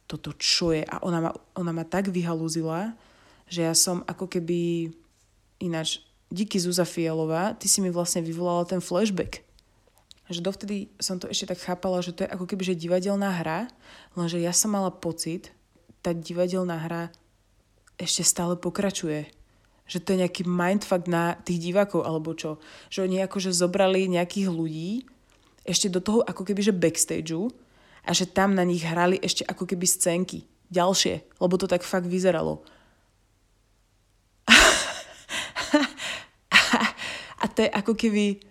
toto 0.09 0.33
čo 0.33 0.73
je. 0.73 0.81
A 0.81 0.97
ona 1.05 1.29
ma, 1.29 1.31
ona 1.53 1.77
ma 1.77 1.85
tak 1.85 2.09
vyhalúzila, 2.09 2.97
že 3.53 3.69
ja 3.69 3.77
som 3.77 4.01
ako 4.09 4.33
keby 4.33 4.89
ináč, 5.61 6.01
díky 6.33 6.57
Zuza 6.57 6.89
Fialová, 6.89 7.55
ty 7.55 7.69
si 7.69 7.85
mi 7.85 7.93
vlastne 7.93 8.25
vyvolala 8.25 8.65
ten 8.67 8.81
flashback. 8.83 9.46
Že 10.26 10.42
dovtedy 10.42 10.90
som 10.99 11.23
to 11.23 11.30
ešte 11.30 11.54
tak 11.54 11.62
chápala, 11.62 12.02
že 12.02 12.11
to 12.11 12.26
je 12.26 12.33
ako 12.33 12.50
keby 12.50 12.62
že 12.66 12.75
divadelná 12.75 13.30
hra, 13.30 13.71
lenže 14.18 14.42
ja 14.42 14.50
som 14.50 14.75
mala 14.75 14.90
pocit, 14.90 15.54
tá 16.02 16.11
divadelná 16.11 16.83
hra 16.83 17.14
ešte 17.99 18.26
stále 18.26 18.59
pokračuje. 18.59 19.30
Že 19.87 19.99
to 20.02 20.09
je 20.12 20.21
nejaký 20.26 20.42
mindfuck 20.47 21.06
na 21.06 21.38
tých 21.47 21.62
divákov 21.71 22.02
alebo 22.02 22.35
čo. 22.35 22.59
Že 22.90 23.06
oni 23.06 23.23
akože 23.23 23.54
zobrali 23.54 24.11
nejakých 24.11 24.50
ľudí 24.50 25.06
ešte 25.66 25.90
do 25.90 26.02
toho 26.02 26.23
ako 26.26 26.42
keby 26.47 26.62
že 26.62 26.75
backstageu 26.75 27.50
a 28.06 28.11
že 28.14 28.26
tam 28.30 28.54
na 28.54 28.62
nich 28.62 28.87
hrali 28.87 29.18
ešte 29.18 29.42
ako 29.47 29.66
keby 29.66 29.87
scénky. 29.87 30.47
Ďalšie, 30.71 31.38
lebo 31.38 31.54
to 31.59 31.71
tak 31.71 31.87
fakt 31.87 32.06
vyzeralo. 32.11 32.62
a 37.42 37.45
to 37.50 37.66
je 37.66 37.71
ako 37.71 37.95
keby 37.95 38.42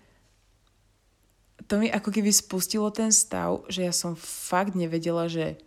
to 1.66 1.82
mi 1.82 1.90
ako 1.90 2.14
keby 2.14 2.30
spustilo 2.30 2.94
ten 2.94 3.10
stav, 3.10 3.66
že 3.70 3.86
ja 3.86 3.94
som 3.94 4.14
fakt 4.18 4.78
nevedela, 4.78 5.26
že 5.26 5.58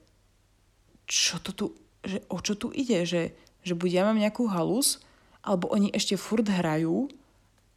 čo 1.08 1.42
to 1.42 1.50
tu, 1.50 1.66
že 2.04 2.22
o 2.30 2.38
čo 2.38 2.54
tu 2.54 2.70
ide, 2.70 3.02
že, 3.02 3.34
že 3.66 3.74
buď 3.74 3.90
ja 3.90 4.02
mám 4.06 4.18
nejakú 4.20 4.46
halus, 4.46 5.02
alebo 5.42 5.70
oni 5.72 5.90
ešte 5.90 6.14
furt 6.14 6.46
hrajú, 6.46 7.10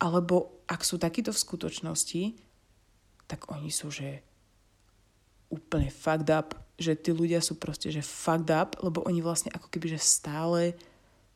alebo 0.02 0.62
ak 0.68 0.82
sú 0.86 1.02
takíto 1.02 1.34
v 1.34 1.42
skutočnosti, 1.42 2.24
tak 3.26 3.48
oni 3.48 3.72
sú, 3.72 3.90
že 3.90 4.22
úplne 5.52 5.92
fucked 5.92 6.32
up, 6.32 6.56
že 6.80 6.98
tí 6.98 7.14
ľudia 7.14 7.40
sú 7.44 7.60
proste, 7.60 7.94
že 7.94 8.04
fucked 8.04 8.50
up, 8.50 8.80
lebo 8.82 9.04
oni 9.06 9.22
vlastne 9.22 9.54
ako 9.54 9.68
keby, 9.70 9.96
že 9.96 10.02
stále 10.02 10.74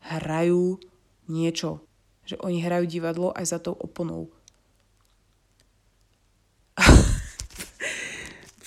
hrajú 0.01 0.80
niečo. 1.30 1.84
Že 2.25 2.42
oni 2.42 2.58
hrajú 2.63 2.86
divadlo 2.89 3.30
aj 3.38 3.46
za 3.46 3.60
tou 3.62 3.77
oponou. 3.77 4.34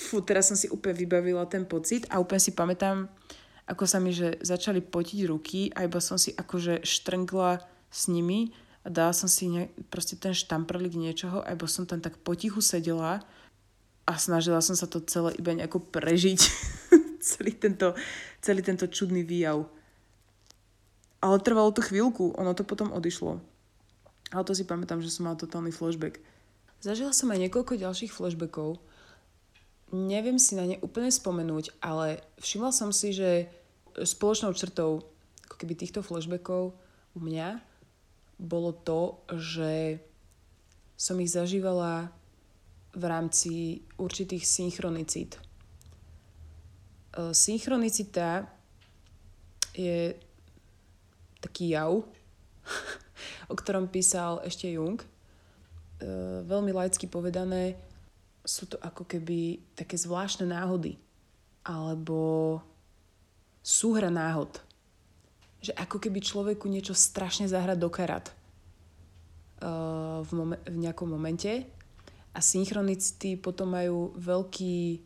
Fú, 0.09 0.25
teraz 0.25 0.49
som 0.49 0.57
si 0.57 0.73
úplne 0.73 0.97
vybavila 0.97 1.45
ten 1.45 1.69
pocit 1.69 2.09
a 2.09 2.17
úplne 2.17 2.41
si 2.41 2.57
pamätám, 2.57 3.13
ako 3.69 3.85
sa 3.85 4.01
mi, 4.01 4.17
že 4.17 4.41
začali 4.41 4.81
potiť 4.81 5.21
ruky 5.29 5.69
a 5.77 5.85
iba 5.85 6.01
som 6.01 6.17
si 6.17 6.33
akože 6.33 6.81
štrngla 6.81 7.61
s 7.93 8.09
nimi 8.09 8.57
a 8.81 8.89
dala 8.89 9.13
som 9.13 9.29
si 9.29 9.53
ne, 9.53 9.69
proste 9.93 10.17
ten 10.17 10.33
štamprlik 10.33 10.97
niečoho 10.97 11.45
a 11.45 11.53
som 11.69 11.85
tam 11.85 12.01
tak 12.01 12.17
potichu 12.25 12.65
sedela 12.65 13.21
a 14.09 14.13
snažila 14.17 14.65
som 14.65 14.73
sa 14.73 14.89
to 14.89 15.05
celé 15.05 15.37
iba 15.37 15.53
nejako 15.53 15.85
prežiť. 15.93 16.41
celý, 17.29 17.53
tento, 17.53 17.93
celý 18.41 18.65
tento 18.65 18.89
čudný 18.89 19.21
výjav. 19.21 19.69
Ale 21.21 21.37
trvalo 21.45 21.69
to 21.77 21.85
chvíľku, 21.85 22.33
ono 22.33 22.57
to 22.57 22.65
potom 22.65 22.97
odišlo. 22.97 23.45
Ale 24.33 24.43
to 24.49 24.57
si 24.57 24.65
pamätám, 24.65 25.05
že 25.05 25.13
som 25.13 25.29
mala 25.29 25.37
totálny 25.37 25.69
flashback. 25.69 26.17
Zažila 26.81 27.13
som 27.13 27.29
aj 27.29 27.45
niekoľko 27.45 27.77
ďalších 27.77 28.15
flashbackov. 28.15 28.81
Neviem 29.89 30.37
si 30.37 30.53
na 30.53 30.69
ne 30.69 30.77
úplne 30.85 31.09
spomenúť, 31.09 31.81
ale 31.81 32.21
všimla 32.45 32.73
som 32.77 32.93
si, 32.93 33.17
že 33.17 33.49
spoločnou 33.97 34.53
črtou 34.53 35.01
ako 35.49 35.57
keby 35.57 35.75
týchto 35.75 36.05
flashbackov 36.05 36.77
u 37.17 37.19
mňa 37.19 37.59
bolo 38.39 38.71
to, 38.71 39.19
že 39.35 39.99
som 40.95 41.19
ich 41.19 41.33
zažívala 41.33 42.13
v 42.95 43.05
rámci 43.07 43.83
určitých 43.99 44.47
synchronicít. 44.47 45.39
E, 45.39 47.35
synchronicita 47.35 48.47
je 49.75 50.15
taký 51.41 51.75
jav, 51.75 52.03
o 53.53 53.55
ktorom 53.55 53.91
písal 53.91 54.43
ešte 54.43 54.71
Jung. 54.71 54.99
E, 54.99 55.07
veľmi 56.47 56.75
laicky 56.75 57.07
povedané, 57.07 57.79
sú 58.49 58.65
to 58.65 58.81
ako 58.81 59.05
keby 59.05 59.61
také 59.77 60.01
zvláštne 60.01 60.49
náhody 60.49 60.97
alebo 61.61 62.57
súhra 63.61 64.09
náhod. 64.09 64.57
Že 65.61 65.77
ako 65.77 65.97
keby 66.01 66.25
človeku 66.25 66.65
niečo 66.65 66.97
strašne 66.97 67.45
zahra 67.45 67.77
do 67.77 67.93
karát 67.93 68.33
uh, 69.61 70.25
v, 70.25 70.31
momen- 70.33 70.65
v 70.65 70.77
nejakom 70.81 71.13
momente 71.13 71.69
a 72.33 72.41
synchronicity 72.41 73.37
potom 73.37 73.77
majú 73.77 74.17
veľký, 74.17 75.05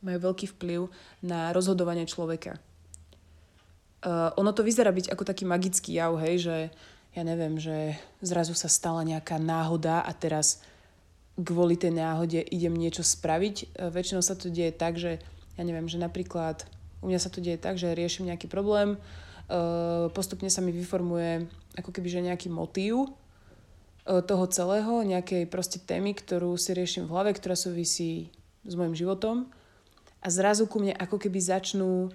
majú 0.00 0.18
veľký 0.32 0.56
vplyv 0.56 0.88
na 1.20 1.52
rozhodovanie 1.52 2.08
človeka. 2.08 2.56
Uh, 4.00 4.32
ono 4.40 4.56
to 4.56 4.64
vyzerá 4.64 4.88
byť 4.88 5.12
ako 5.12 5.28
taký 5.28 5.44
magický 5.44 6.00
jav, 6.00 6.16
hej, 6.24 6.48
že 6.48 6.56
ja 7.12 7.22
neviem, 7.26 7.60
že 7.60 8.00
zrazu 8.24 8.56
sa 8.56 8.72
stala 8.72 9.04
nejaká 9.04 9.36
náhoda 9.36 10.00
a 10.00 10.12
teraz 10.16 10.64
kvôli 11.38 11.78
tej 11.78 11.94
náhode 11.94 12.40
idem 12.40 12.74
niečo 12.74 13.06
spraviť. 13.06 13.56
E, 13.56 13.64
väčšinou 13.92 14.22
sa 14.24 14.34
to 14.34 14.50
deje 14.50 14.74
tak, 14.74 14.98
že 14.98 15.22
ja 15.58 15.62
neviem, 15.62 15.86
že 15.86 16.00
napríklad 16.00 16.64
u 17.00 17.08
mňa 17.08 17.20
sa 17.20 17.30
to 17.32 17.44
deje 17.44 17.60
tak, 17.60 17.76
že 17.76 17.94
riešim 17.94 18.28
nejaký 18.28 18.50
problém, 18.50 18.96
e, 18.96 18.98
postupne 20.10 20.50
sa 20.50 20.64
mi 20.64 20.74
vyformuje 20.74 21.46
ako 21.78 21.90
keby 21.94 22.08
že 22.10 22.26
nejaký 22.26 22.48
motív 22.50 23.06
e, 23.06 23.08
toho 24.24 24.44
celého, 24.50 25.06
nejakej 25.06 25.46
proste 25.46 25.78
témy, 25.80 26.16
ktorú 26.16 26.58
si 26.58 26.74
riešim 26.76 27.06
v 27.06 27.12
hlave, 27.14 27.30
ktorá 27.36 27.54
súvisí 27.56 28.32
s 28.66 28.74
môjim 28.76 28.92
životom 28.92 29.48
a 30.20 30.28
zrazu 30.28 30.68
ku 30.68 30.80
mne 30.80 30.92
ako 30.96 31.16
keby 31.16 31.40
začnú 31.40 32.12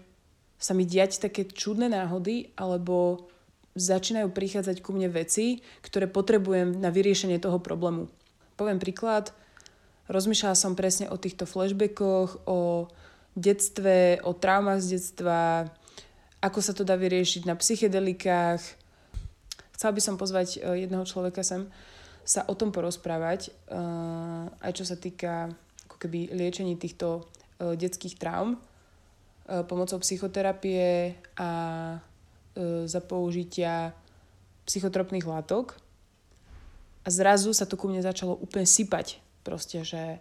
sa 0.61 0.71
mi 0.77 0.85
diať 0.87 1.19
také 1.19 1.43
čudné 1.49 1.91
náhody 1.91 2.53
alebo 2.55 3.27
začínajú 3.75 4.31
prichádzať 4.31 4.79
ku 4.79 4.95
mne 4.95 5.11
veci, 5.11 5.59
ktoré 5.83 6.07
potrebujem 6.07 6.79
na 6.79 6.87
vyriešenie 6.93 7.43
toho 7.43 7.59
problému. 7.59 8.07
Poviem 8.55 8.79
príklad, 8.79 9.35
rozmýšľala 10.07 10.55
som 10.55 10.79
presne 10.79 11.11
o 11.11 11.19
týchto 11.19 11.43
flashbackoch, 11.43 12.47
o 12.47 12.87
detstve, 13.35 14.23
o 14.23 14.31
traumách 14.31 14.79
z 14.79 14.87
detstva, 14.95 15.67
ako 16.39 16.59
sa 16.63 16.71
to 16.71 16.87
dá 16.87 16.95
vyriešiť 16.95 17.43
na 17.43 17.59
psychedelikách. 17.59 18.63
Chcela 19.75 19.91
by 19.91 20.01
som 20.01 20.15
pozvať 20.15 20.55
e, 20.55 20.87
jedného 20.87 21.03
človeka 21.03 21.43
sem 21.43 21.67
sa 22.23 22.47
o 22.47 22.55
tom 22.55 22.71
porozprávať, 22.71 23.51
e, 23.51 23.79
aj 24.63 24.71
čo 24.71 24.87
sa 24.87 24.95
týka 24.95 25.51
ako 25.91 25.99
keby 25.99 26.31
liečení 26.31 26.79
týchto 26.79 27.27
e, 27.59 27.75
detských 27.75 28.15
traum 28.15 28.57
pomocou 29.45 30.01
psychoterapie 30.01 31.13
a 31.37 31.49
za 32.89 33.01
použitia 33.05 33.93
psychotropných 34.65 35.21
látok. 35.21 35.77
A 37.05 37.07
zrazu 37.13 37.53
sa 37.53 37.69
to 37.69 37.77
ku 37.77 37.85
mne 37.85 38.01
začalo 38.01 38.33
úplne 38.33 38.65
sypať. 38.65 39.21
Proste, 39.45 39.85
že 39.85 40.17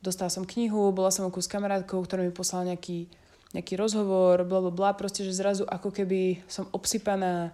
dostala 0.00 0.32
som 0.32 0.48
knihu, 0.48 0.88
bola 0.92 1.12
som 1.12 1.28
s 1.28 1.48
kamarátkou, 1.48 2.00
ktorá 2.00 2.24
mi 2.24 2.32
poslala 2.32 2.72
nejaký, 2.72 3.08
nejaký 3.52 3.76
rozhovor, 3.76 4.40
bla, 4.48 4.60
bla, 4.64 4.72
bla, 4.72 4.90
proste, 4.96 5.24
že 5.24 5.36
zrazu 5.36 5.68
ako 5.68 5.92
keby 5.92 6.44
som 6.48 6.68
obsypaná 6.72 7.52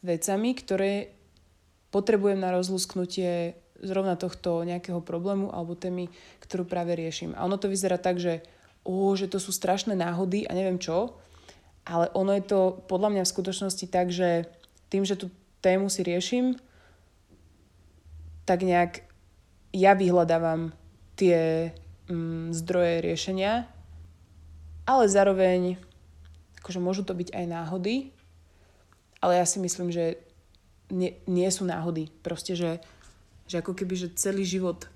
vecami, 0.00 0.56
ktoré 0.56 1.12
potrebujem 1.92 2.40
na 2.40 2.56
rozlusknutie 2.56 3.56
zrovna 3.80 4.16
tohto 4.16 4.64
nejakého 4.64 5.00
problému 5.00 5.52
alebo 5.52 5.76
témy, 5.76 6.12
ktorú 6.44 6.68
práve 6.68 6.92
riešim. 6.96 7.32
A 7.36 7.48
ono 7.48 7.56
to 7.56 7.72
vyzerá 7.72 7.96
tak, 7.96 8.20
že, 8.20 8.44
ó, 8.84 9.12
že 9.16 9.28
to 9.28 9.40
sú 9.40 9.52
strašné 9.52 9.96
náhody 9.96 10.44
a 10.44 10.52
neviem 10.52 10.76
čo, 10.76 11.16
ale 11.88 12.12
ono 12.12 12.36
je 12.36 12.44
to 12.44 12.60
podľa 12.86 13.08
mňa 13.16 13.22
v 13.24 13.32
skutočnosti 13.32 13.86
tak, 13.88 14.12
že 14.12 14.44
tým, 14.92 15.08
že 15.08 15.16
tú 15.16 15.32
tému 15.64 15.88
si 15.88 16.04
riešim, 16.04 16.60
tak 18.50 18.66
nejak 18.66 19.06
ja 19.70 19.94
vyhľadávam 19.94 20.74
tie 21.14 21.70
mm, 22.10 22.50
zdroje 22.50 22.98
riešenia, 22.98 23.70
ale 24.90 25.06
zároveň 25.06 25.78
akože 26.58 26.82
môžu 26.82 27.06
to 27.06 27.14
byť 27.14 27.30
aj 27.30 27.46
náhody, 27.46 28.10
ale 29.22 29.38
ja 29.38 29.46
si 29.46 29.62
myslím, 29.62 29.94
že 29.94 30.18
nie, 30.90 31.14
nie 31.30 31.46
sú 31.54 31.62
náhody. 31.62 32.10
Proste, 32.26 32.58
že, 32.58 32.82
že 33.46 33.62
ako 33.62 33.78
keby, 33.78 33.94
že 33.94 34.18
celý 34.18 34.42
život 34.42 34.90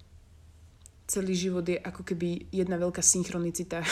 celý 1.05 1.37
život 1.37 1.63
je 1.69 1.77
ako 1.77 2.01
keby 2.01 2.49
jedna 2.49 2.81
veľká 2.81 3.05
synchronicita. 3.05 3.85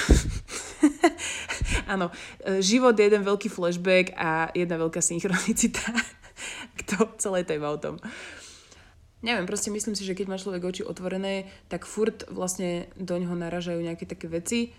Áno, 1.93 2.09
e, 2.41 2.65
život 2.65 2.97
je 2.97 3.05
jeden 3.05 3.21
veľký 3.21 3.53
flashback 3.53 4.17
a 4.17 4.49
jedna 4.57 4.81
veľká 4.81 5.05
synchronicita. 5.05 5.93
Kto 6.83 7.13
celé 7.21 7.45
téma 7.45 7.69
o 7.69 7.77
tom 7.77 8.01
neviem, 9.23 9.47
proste 9.47 9.71
myslím 9.71 9.95
si, 9.95 10.03
že 10.05 10.19
keď 10.19 10.27
má 10.29 10.37
človek 10.37 10.63
oči 10.67 10.83
otvorené, 10.83 11.49
tak 11.71 11.87
furt 11.87 12.27
vlastne 12.29 12.91
do 12.99 13.15
ňoho 13.17 13.39
naražajú 13.39 13.79
nejaké 13.79 14.05
také 14.05 14.27
veci, 14.27 14.75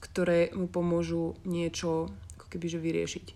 ktoré 0.00 0.52
mu 0.56 0.68
pomôžu 0.68 1.36
niečo 1.44 2.08
ako 2.40 2.46
keby 2.52 2.66
že 2.68 2.78
vyriešiť. 2.80 3.26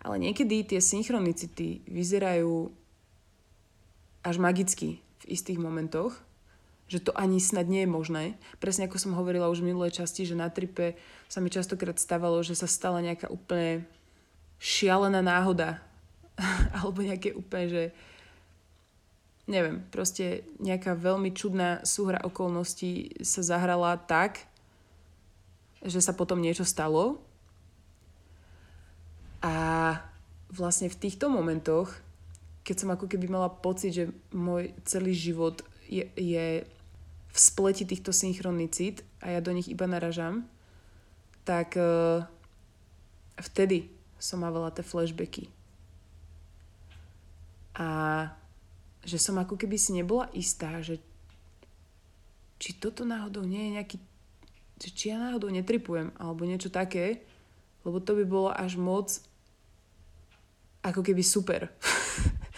Ale 0.00 0.16
niekedy 0.16 0.64
tie 0.64 0.80
synchronicity 0.80 1.84
vyzerajú 1.84 2.72
až 4.24 4.36
magicky 4.40 5.00
v 5.20 5.24
istých 5.28 5.60
momentoch, 5.60 6.16
že 6.90 7.04
to 7.04 7.14
ani 7.14 7.38
snad 7.38 7.70
nie 7.70 7.86
je 7.86 7.90
možné. 7.94 8.24
Presne 8.58 8.88
ako 8.90 8.98
som 8.98 9.14
hovorila 9.14 9.46
už 9.52 9.62
v 9.62 9.70
minulej 9.70 10.02
časti, 10.02 10.26
že 10.26 10.34
na 10.34 10.50
tripe 10.50 10.98
sa 11.30 11.38
mi 11.38 11.52
častokrát 11.52 11.94
stávalo, 12.00 12.42
že 12.42 12.58
sa 12.58 12.66
stala 12.66 12.98
nejaká 13.04 13.30
úplne 13.30 13.86
šialená 14.58 15.22
náhoda. 15.22 15.78
Alebo 16.76 17.04
nejaké 17.04 17.36
úplne, 17.36 17.66
že 17.70 17.82
neviem, 19.50 19.82
proste 19.90 20.46
nejaká 20.62 20.94
veľmi 20.94 21.34
čudná 21.34 21.82
súhra 21.82 22.22
okolností 22.22 23.18
sa 23.26 23.42
zahrala 23.42 23.98
tak, 23.98 24.46
že 25.82 25.98
sa 25.98 26.14
potom 26.14 26.38
niečo 26.38 26.62
stalo. 26.62 27.18
A 29.42 29.98
vlastne 30.54 30.86
v 30.86 31.00
týchto 31.02 31.26
momentoch, 31.26 31.90
keď 32.62 32.76
som 32.78 32.94
ako 32.94 33.10
keby 33.10 33.26
mala 33.26 33.50
pocit, 33.50 33.90
že 33.90 34.04
môj 34.30 34.70
celý 34.86 35.10
život 35.16 35.66
je, 35.90 36.06
je 36.14 36.62
v 37.30 37.38
spleti 37.38 37.82
týchto 37.82 38.14
synchronicít 38.14 39.02
a 39.18 39.34
ja 39.34 39.40
do 39.42 39.50
nich 39.50 39.66
iba 39.66 39.90
naražam, 39.90 40.46
tak 41.42 41.74
uh, 41.74 42.22
vtedy 43.40 43.90
som 44.20 44.44
mávala 44.44 44.70
tie 44.70 44.84
flashbacky. 44.84 45.48
A 47.74 48.28
že 49.04 49.16
som 49.16 49.40
ako 49.40 49.56
keby 49.56 49.76
si 49.80 49.96
nebola 49.96 50.28
istá, 50.36 50.80
že 50.84 51.00
či 52.60 52.76
toto 52.76 53.08
náhodou 53.08 53.40
nie 53.40 53.68
je 53.68 53.74
nejaký, 53.80 53.96
že 54.76 54.88
či 54.92 55.04
ja 55.12 55.16
náhodou 55.16 55.48
netripujem, 55.48 56.12
alebo 56.20 56.44
niečo 56.44 56.68
také, 56.68 57.24
lebo 57.84 57.96
to 58.04 58.12
by 58.12 58.24
bolo 58.28 58.50
až 58.52 58.76
moc 58.76 59.08
ako 60.84 61.00
keby 61.00 61.24
super. 61.24 61.72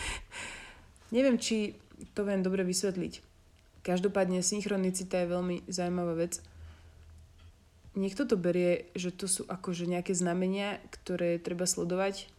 Neviem, 1.14 1.38
či 1.38 1.78
to 2.14 2.26
viem 2.26 2.42
dobre 2.42 2.66
vysvetliť. 2.66 3.22
Každopádne 3.82 4.42
synchronicita 4.42 5.22
je 5.22 5.32
veľmi 5.32 5.56
zaujímavá 5.66 6.14
vec. 6.18 6.38
Niekto 7.92 8.24
to 8.24 8.40
berie, 8.40 8.88
že 8.96 9.12
to 9.12 9.28
sú 9.28 9.42
akože 9.46 9.84
nejaké 9.84 10.16
znamenia, 10.16 10.80
ktoré 10.90 11.36
treba 11.36 11.68
sledovať, 11.68 12.30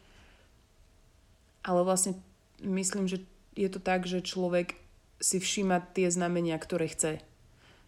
ale 1.61 1.85
vlastne 1.85 2.17
myslím, 2.63 3.05
že 3.05 3.21
je 3.53 3.69
to 3.69 3.79
tak, 3.79 4.05
že 4.09 4.25
človek 4.25 4.77
si 5.23 5.37
všíma 5.39 5.93
tie 5.95 6.11
znamenia, 6.11 6.59
ktoré 6.59 6.89
chce. 6.89 7.23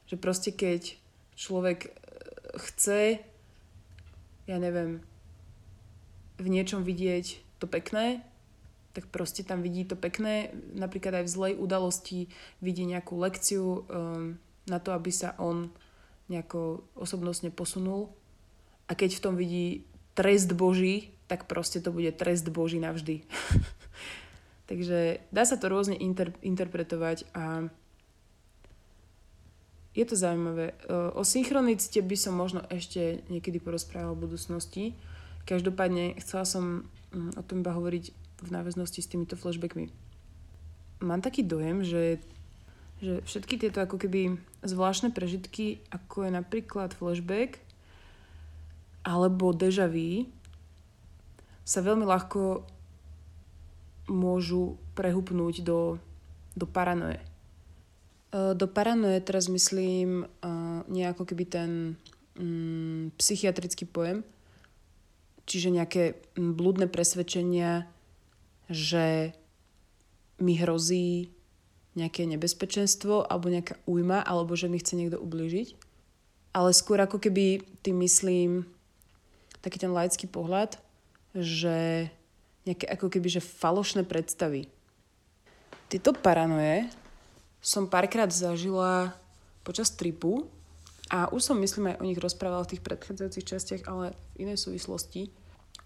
Že 0.07 0.15
proste 0.21 0.51
keď 0.55 0.95
človek 1.35 1.79
e, 1.85 1.91
chce, 2.55 3.01
ja 4.45 4.57
neviem, 4.61 5.03
v 6.37 6.47
niečom 6.47 6.85
vidieť 6.85 7.41
to 7.59 7.65
pekné, 7.65 8.23
tak 8.95 9.11
proste 9.11 9.43
tam 9.43 9.59
vidí 9.59 9.83
to 9.83 9.99
pekné. 9.99 10.55
Napríklad 10.71 11.19
aj 11.19 11.25
v 11.27 11.33
zlej 11.35 11.53
udalosti 11.59 12.31
vidí 12.63 12.87
nejakú 12.87 13.19
lekciu 13.19 13.83
um, 13.83 14.39
na 14.71 14.79
to, 14.79 14.95
aby 14.95 15.11
sa 15.11 15.35
on 15.35 15.67
nejako 16.31 16.87
osobnostne 16.95 17.51
posunul. 17.51 18.15
A 18.87 18.95
keď 18.95 19.19
v 19.19 19.23
tom 19.23 19.35
vidí 19.35 19.83
trest 20.15 20.47
Boží, 20.55 21.11
tak 21.27 21.49
proste 21.51 21.83
to 21.83 21.91
bude 21.91 22.07
trest 22.15 22.47
Boží 22.47 22.79
navždy. 22.79 23.27
Takže 24.65 25.21
dá 25.29 25.43
sa 25.45 25.61
to 25.61 25.69
rôzne 25.69 25.93
inter- 25.97 26.33
interpretovať 26.41 27.29
a 27.37 27.69
je 29.95 30.03
to 30.03 30.19
zaujímavé. 30.19 30.75
O 31.15 31.23
synchronicite 31.23 32.03
by 32.03 32.17
som 32.19 32.35
možno 32.35 32.59
ešte 32.67 33.23
niekedy 33.31 33.63
porozprával 33.63 34.11
v 34.17 34.27
budúcnosti. 34.27 34.83
Každopádne 35.47 36.19
chcela 36.19 36.43
som 36.43 36.83
mm, 37.15 37.39
o 37.39 37.43
tom 37.47 37.63
iba 37.63 37.71
hovoriť 37.71 38.05
v 38.43 38.49
náväznosti 38.51 38.99
s 38.99 39.07
týmito 39.07 39.39
flashbackmi. 39.39 39.87
Mám 40.99 41.23
taký 41.23 41.47
dojem, 41.47 41.85
že, 41.87 42.19
že 42.99 43.23
všetky 43.23 43.55
tieto 43.55 43.79
ako 43.79 43.95
keby 43.95 44.35
zvláštne 44.67 45.15
prežitky, 45.15 45.79
ako 45.95 46.27
je 46.27 46.31
napríklad 46.33 46.91
flashback 46.91 47.63
alebo 49.05 49.53
deja 49.53 49.85
vu, 49.85 50.27
sa 51.61 51.81
veľmi 51.81 52.03
ľahko 52.03 52.65
môžu 54.05 54.77
prehupnúť 54.93 55.65
do, 55.65 55.97
do 56.53 56.65
paranoje. 56.69 57.21
E, 58.31 58.53
do 58.53 58.67
paranoje 58.69 59.21
teraz 59.21 59.49
myslím 59.49 60.29
nejako 60.89 61.25
keby 61.25 61.45
ten 61.49 61.71
mm, 62.37 63.17
psychiatrický 63.17 63.89
pojem, 63.89 64.21
čiže 65.45 65.73
nejaké 65.73 66.03
blúdne 66.37 66.89
presvedčenia, 66.89 67.89
že 68.69 69.33
mi 70.41 70.57
hrozí 70.57 71.31
nejaké 71.95 72.27
nebezpečenstvo 72.27 73.23
alebo 73.23 73.47
nejaká 73.47 73.79
újma, 73.87 74.19
alebo 74.19 74.51
že 74.59 74.67
mi 74.67 74.83
chce 74.83 74.99
niekto 74.99 75.17
ublížiť. 75.17 75.79
Ale 76.51 76.75
skôr 76.75 76.99
ako 76.99 77.19
keby 77.19 77.63
tým 77.83 78.03
myslím 78.03 78.67
taký 79.63 79.79
ten 79.79 79.95
laický 79.95 80.27
pohľad, 80.27 80.75
že 81.35 82.07
nejaké 82.65 82.89
ako 82.89 83.13
keby 83.13 83.39
že 83.39 83.41
falošné 83.41 84.03
predstavy. 84.03 84.67
Tieto 85.85 86.17
paranoje 86.17 86.89
som 87.61 87.85
párkrát 87.85 88.29
zažila 88.29 89.13
počas 89.61 89.93
tripu 89.93 90.49
a 91.09 91.29
už 91.29 91.53
som 91.53 91.61
myslím 91.61 91.93
aj 91.93 92.01
o 92.01 92.07
nich 92.09 92.17
rozprávala 92.17 92.65
v 92.65 92.77
tých 92.77 92.85
predchádzajúcich 92.85 93.45
častiach, 93.45 93.83
ale 93.85 94.17
v 94.33 94.49
inej 94.49 94.65
súvislosti. 94.65 95.29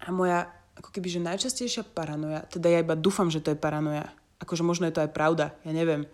A 0.00 0.08
moja 0.08 0.48
ako 0.80 0.96
keby, 0.96 1.12
že 1.12 1.20
najčastejšia 1.20 1.84
paranoja, 1.92 2.48
teda 2.48 2.72
ja 2.72 2.80
iba 2.80 2.96
dúfam, 2.96 3.28
že 3.28 3.44
to 3.44 3.52
je 3.52 3.60
paranoja, 3.60 4.08
akože 4.40 4.64
možno 4.64 4.88
je 4.88 4.96
to 4.96 5.04
aj 5.04 5.12
pravda, 5.12 5.52
ja 5.60 5.72
neviem, 5.76 6.08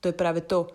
to 0.00 0.08
je 0.08 0.16
práve 0.16 0.40
to. 0.40 0.72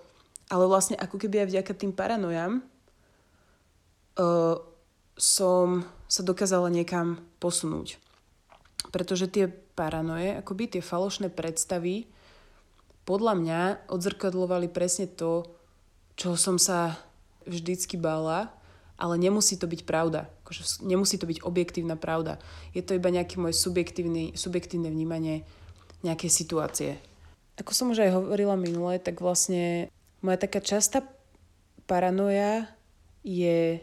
Ale 0.54 0.70
vlastne 0.70 0.94
ako 0.94 1.18
keby 1.18 1.42
aj 1.42 1.48
vďaka 1.50 1.74
tým 1.74 1.92
paranojám 1.96 2.62
uh, 2.62 4.62
som 5.18 5.82
sa 6.06 6.22
dokázala 6.22 6.70
niekam 6.70 7.18
posunúť. 7.42 7.98
Pretože 8.92 9.32
tie 9.32 9.48
paranoje, 9.50 10.36
akoby 10.36 10.78
tie 10.78 10.84
falošné 10.84 11.32
predstavy, 11.32 12.12
podľa 13.08 13.34
mňa 13.40 13.62
odzrkadlovali 13.90 14.70
presne 14.70 15.10
to, 15.10 15.48
čo 16.20 16.38
som 16.38 16.62
sa 16.62 17.00
vždycky 17.50 17.98
bála, 17.98 18.54
ale 19.02 19.18
nemusí 19.18 19.58
to 19.58 19.66
byť 19.66 19.82
pravda. 19.90 20.30
Akože 20.46 20.86
nemusí 20.86 21.18
to 21.18 21.26
byť 21.26 21.42
objektívna 21.42 21.98
pravda. 21.98 22.38
Je 22.78 22.86
to 22.86 22.94
iba 22.94 23.10
nejaké 23.10 23.42
moje 23.42 23.58
subjektívne, 23.58 24.38
vnímanie 24.94 25.42
nejakej 26.06 26.30
situácie. 26.30 26.92
Ako 27.58 27.74
som 27.74 27.90
už 27.90 28.06
aj 28.06 28.14
hovorila 28.14 28.54
minule, 28.54 29.02
tak 29.02 29.18
vlastne 29.18 29.90
moja 30.22 30.38
taká 30.38 30.62
častá 30.62 31.02
paranoja 31.90 32.70
je 33.26 33.82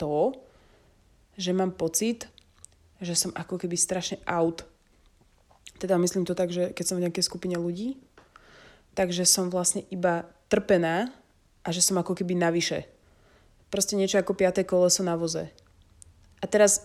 to, 0.00 0.32
že 1.36 1.52
mám 1.52 1.76
pocit, 1.76 2.28
že 3.00 3.16
som 3.16 3.32
ako 3.32 3.56
keby 3.56 3.76
strašne 3.80 4.20
out. 4.28 4.64
Teda 5.80 5.96
myslím 5.96 6.28
to 6.28 6.36
tak, 6.36 6.52
že 6.52 6.76
keď 6.76 6.84
som 6.84 6.96
v 7.00 7.04
nejakej 7.08 7.24
skupine 7.24 7.56
ľudí, 7.56 7.96
takže 8.92 9.24
som 9.24 9.48
vlastne 9.48 9.88
iba 9.88 10.28
trpená 10.52 11.08
a 11.64 11.68
že 11.72 11.80
som 11.80 11.96
ako 11.96 12.12
keby 12.12 12.36
navyše. 12.36 12.84
Proste 13.72 13.96
niečo 13.96 14.20
ako 14.20 14.36
piaté 14.36 14.66
koleso 14.66 15.00
na 15.00 15.16
voze. 15.16 15.48
A 16.40 16.44
teraz, 16.44 16.84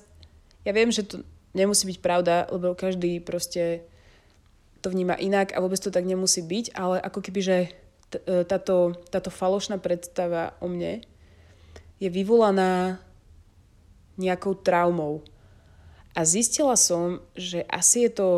ja 0.63 0.71
viem, 0.71 0.91
že 0.91 1.03
to 1.03 1.23
nemusí 1.55 1.87
byť 1.87 1.97
pravda, 1.99 2.47
lebo 2.51 2.75
každý 2.75 3.19
proste 3.23 3.83
to 4.83 4.93
vníma 4.93 5.17
inak 5.17 5.55
a 5.55 5.63
vôbec 5.63 5.81
to 5.81 5.89
tak 5.89 6.05
nemusí 6.05 6.45
byť, 6.45 6.77
ale 6.77 7.01
ako 7.01 7.19
keby, 7.25 7.39
že 7.41 7.57
e, 7.65 7.69
táto, 8.45 8.93
táto 9.09 9.33
falošná 9.33 9.81
predstava 9.81 10.53
o 10.61 10.69
mne 10.69 11.01
je 11.97 12.09
vyvolaná 12.11 13.01
nejakou 14.19 14.53
traumou. 14.53 15.25
A 16.15 16.23
zistila 16.23 16.79
som, 16.79 17.19
že 17.35 17.67
asi 17.67 18.07
je 18.07 18.11
to, 18.15 18.29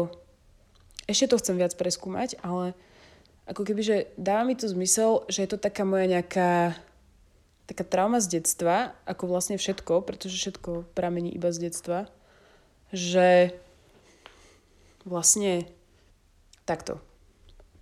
ešte 1.05 1.29
to 1.29 1.39
chcem 1.39 1.55
viac 1.61 1.77
preskúmať, 1.77 2.41
ale 2.41 2.73
ako 3.47 3.63
keby, 3.63 3.81
že 3.85 3.97
dáva 4.19 4.43
mi 4.43 4.57
to 4.57 4.67
zmysel, 4.67 5.23
že 5.31 5.45
je 5.45 5.49
to 5.53 5.61
taká 5.61 5.87
moja 5.87 6.09
nejaká 6.09 6.75
taká 7.67 7.83
trauma 7.83 8.23
z 8.23 8.39
detstva, 8.39 8.95
ako 9.03 9.27
vlastne 9.27 9.59
všetko, 9.59 9.99
pretože 10.07 10.39
všetko 10.39 10.87
pramení 10.95 11.35
iba 11.35 11.51
z 11.51 11.67
detstva, 11.67 12.07
že 12.95 13.51
vlastne 15.03 15.67
takto. 16.63 17.03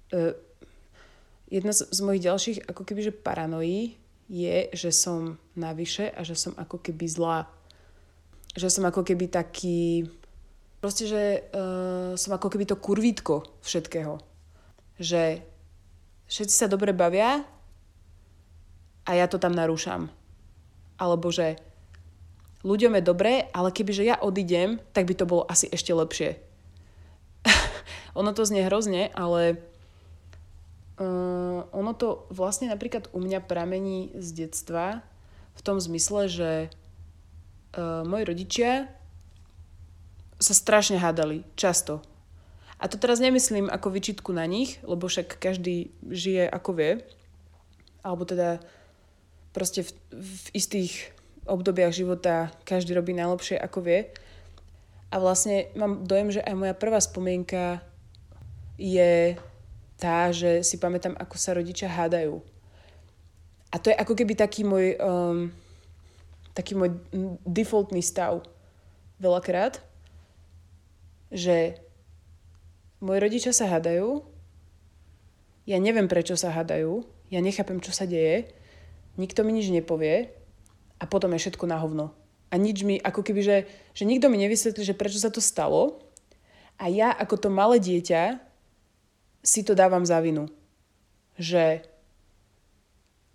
E, 0.09 0.33
jedna 1.53 1.69
z, 1.69 2.01
mojich 2.01 2.25
ďalších 2.25 2.57
ako 2.65 2.81
keby, 2.81 3.13
že 3.13 3.13
paranoí 3.13 3.93
je, 4.25 4.73
že 4.73 4.89
som 4.89 5.37
navyše 5.53 6.09
a 6.09 6.25
že 6.25 6.33
som 6.33 6.57
ako 6.57 6.81
keby 6.81 7.05
zlá. 7.05 7.45
Že 8.55 8.67
som 8.71 8.83
ako 8.87 9.03
keby 9.03 9.27
taký... 9.27 10.07
Proste, 10.79 11.05
že 11.09 11.23
uh, 11.51 12.13
som 12.15 12.31
ako 12.35 12.47
keby 12.47 12.65
to 12.69 12.79
kurvítko 12.79 13.43
všetkého. 13.61 14.21
Že 15.01 15.43
všetci 16.29 16.55
sa 16.55 16.71
dobre 16.71 16.95
bavia 16.95 17.43
a 19.05 19.11
ja 19.13 19.25
to 19.29 19.37
tam 19.37 19.53
narúšam. 19.53 20.09
Alebo 20.97 21.29
že 21.29 21.59
ľuďom 22.65 22.97
je 22.97 23.03
dobré, 23.05 23.33
ale 23.53 23.69
kebyže 23.69 24.01
ja 24.01 24.17
odídem, 24.17 24.81
tak 24.91 25.05
by 25.05 25.13
to 25.13 25.29
bolo 25.29 25.45
asi 25.45 25.69
ešte 25.69 25.93
lepšie. 25.93 26.41
ono 28.19 28.33
to 28.33 28.41
znie 28.41 28.65
hrozne, 28.65 29.13
ale 29.13 29.61
uh, 30.97 31.61
ono 31.69 31.91
to 31.93 32.25
vlastne 32.33 32.73
napríklad 32.73 33.13
u 33.13 33.21
mňa 33.21 33.45
pramení 33.45 34.17
z 34.17 34.45
detstva 34.45 35.05
v 35.55 35.61
tom 35.61 35.77
zmysle, 35.77 36.27
že 36.27 36.49
uh, 37.75 38.01
moji 38.07 38.23
rodičia 38.23 38.71
sa 40.39 40.53
strašne 40.55 40.99
hádali, 40.99 41.47
často. 41.55 42.03
A 42.75 42.91
to 42.91 42.99
teraz 42.99 43.23
nemyslím 43.23 43.71
ako 43.71 43.87
vyčitku 43.87 44.35
na 44.35 44.43
nich, 44.43 44.83
lebo 44.83 45.07
však 45.07 45.39
každý 45.39 45.95
žije 46.03 46.43
ako 46.51 46.71
vie. 46.75 46.91
Alebo 48.03 48.27
teda 48.27 48.59
proste 49.55 49.87
v, 49.87 49.91
v 50.11 50.45
istých 50.51 51.15
obdobiach 51.47 51.95
života 51.95 52.51
každý 52.67 52.91
robí 52.97 53.15
najlepšie 53.15 53.55
ako 53.55 53.79
vie. 53.79 53.99
A 55.13 55.15
vlastne 55.23 55.71
mám 55.79 56.03
dojem, 56.03 56.35
že 56.35 56.43
aj 56.43 56.55
moja 56.59 56.75
prvá 56.75 56.99
spomienka 56.99 57.79
je 58.75 59.39
tá, 59.95 60.27
že 60.35 60.59
si 60.67 60.75
pamätám, 60.75 61.15
ako 61.15 61.35
sa 61.39 61.55
rodičia 61.55 61.87
hádajú. 61.87 62.43
A 63.71 63.75
to 63.79 63.87
je 63.91 63.95
ako 63.95 64.13
keby 64.19 64.35
taký 64.35 64.67
môj, 64.67 64.99
um, 64.99 65.51
taký 66.55 66.73
môj 66.73 66.95
defaultný 67.43 67.99
stav 67.99 68.47
veľakrát, 69.19 69.83
že 71.29 71.77
Moji 73.03 73.19
rodičia 73.19 73.53
sa 73.53 73.69
hádajú, 73.69 74.23
ja 75.67 75.77
neviem, 75.77 76.07
prečo 76.07 76.33
sa 76.39 76.49
hádajú, 76.49 77.05
ja 77.29 77.43
nechápem, 77.43 77.77
čo 77.83 77.91
sa 77.91 78.07
deje, 78.07 78.49
nikto 79.19 79.43
mi 79.43 79.51
nič 79.51 79.69
nepovie 79.69 80.31
a 80.97 81.03
potom 81.03 81.35
je 81.35 81.43
všetko 81.43 81.65
na 81.67 81.77
hovno. 81.77 82.15
A 82.49 82.55
nič 82.55 82.81
mi, 82.87 82.95
ako 82.97 83.21
keby, 83.21 83.41
že, 83.43 83.57
že 83.91 84.07
nikto 84.07 84.31
mi 84.31 84.39
nevysvetlí, 84.39 84.81
že 84.81 84.95
prečo 84.97 85.19
sa 85.19 85.27
to 85.27 85.43
stalo 85.43 85.99
a 86.79 86.87
ja 86.87 87.11
ako 87.11 87.35
to 87.35 87.49
malé 87.51 87.83
dieťa 87.83 88.39
si 89.43 89.61
to 89.61 89.75
dávam 89.75 90.07
za 90.07 90.17
vinu. 90.23 90.47
Že 91.35 91.83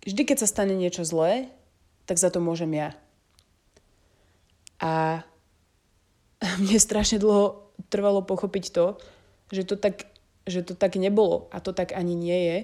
vždy, 0.03 0.21
keď 0.25 0.37
sa 0.41 0.51
stane 0.51 0.73
niečo 0.73 1.05
zlé, 1.05 1.53
tak 2.09 2.17
za 2.17 2.33
to 2.33 2.41
môžem 2.41 2.73
ja. 2.73 2.97
A 4.81 5.21
mne 6.61 6.77
strašne 6.81 7.21
dlho 7.21 7.71
trvalo 7.93 8.25
pochopiť 8.25 8.65
to, 8.73 8.85
že 9.53 9.63
to 9.69 9.75
tak, 9.77 10.09
že 10.49 10.65
to 10.65 10.73
tak 10.73 10.97
nebolo 10.97 11.47
a 11.53 11.61
to 11.61 11.71
tak 11.71 11.93
ani 11.93 12.17
nie 12.17 12.39
je. 12.49 12.57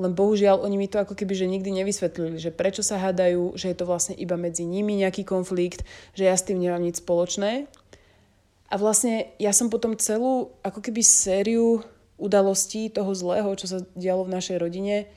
Len 0.00 0.16
bohužiaľ 0.16 0.64
oni 0.64 0.80
mi 0.80 0.88
to 0.88 0.96
ako 0.96 1.12
keby 1.12 1.36
že 1.36 1.44
nikdy 1.44 1.70
nevysvetlili, 1.76 2.40
že 2.40 2.48
prečo 2.48 2.80
sa 2.80 2.96
hádajú, 2.96 3.52
že 3.52 3.68
je 3.68 3.76
to 3.76 3.84
vlastne 3.84 4.16
iba 4.16 4.34
medzi 4.40 4.64
nimi 4.64 4.96
nejaký 4.96 5.28
konflikt, 5.28 5.84
že 6.16 6.24
ja 6.24 6.32
s 6.32 6.46
tým 6.46 6.56
nemám 6.56 6.80
nič 6.80 7.04
spoločné. 7.04 7.68
A 8.70 8.74
vlastne 8.78 9.34
ja 9.36 9.52
som 9.52 9.68
potom 9.68 9.98
celú 9.98 10.56
ako 10.64 10.80
keby 10.80 11.04
sériu 11.04 11.84
udalostí 12.16 12.88
toho 12.88 13.12
zlého, 13.12 13.50
čo 13.58 13.66
sa 13.66 13.78
dialo 13.92 14.24
v 14.24 14.34
našej 14.40 14.56
rodine, 14.56 15.10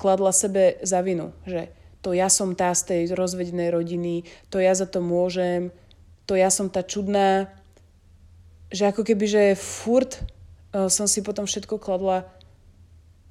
kladla 0.00 0.32
sebe 0.32 0.80
za 0.80 1.04
vinu, 1.04 1.36
že 1.44 1.72
to 2.00 2.14
ja 2.14 2.30
som 2.30 2.54
tá 2.54 2.72
z 2.74 2.82
tej 2.86 3.02
rozvedenej 3.14 3.70
rodiny, 3.72 4.14
to 4.50 4.62
ja 4.62 4.72
za 4.74 4.86
to 4.86 5.02
môžem, 5.02 5.74
to 6.26 6.34
ja 6.34 6.50
som 6.50 6.66
tá 6.66 6.82
čudná, 6.82 7.50
že 8.70 8.90
ako 8.90 9.06
keby, 9.06 9.24
že 9.26 9.42
furt 9.58 10.22
uh, 10.74 10.90
som 10.90 11.06
si 11.06 11.22
potom 11.22 11.46
všetko 11.46 11.78
kladla 11.78 12.26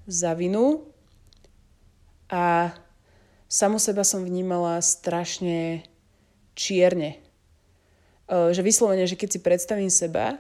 za 0.07 0.31
vinu 0.37 0.85
a 2.31 2.71
samu 3.51 3.81
seba 3.81 4.07
som 4.07 4.23
vnímala 4.23 4.79
strašne 4.79 5.83
čierne. 6.55 7.19
Uh, 8.25 8.55
že 8.55 8.63
vyslovene, 8.63 9.05
že 9.05 9.19
keď 9.19 9.29
si 9.37 9.39
predstavím 9.43 9.91
seba, 9.91 10.39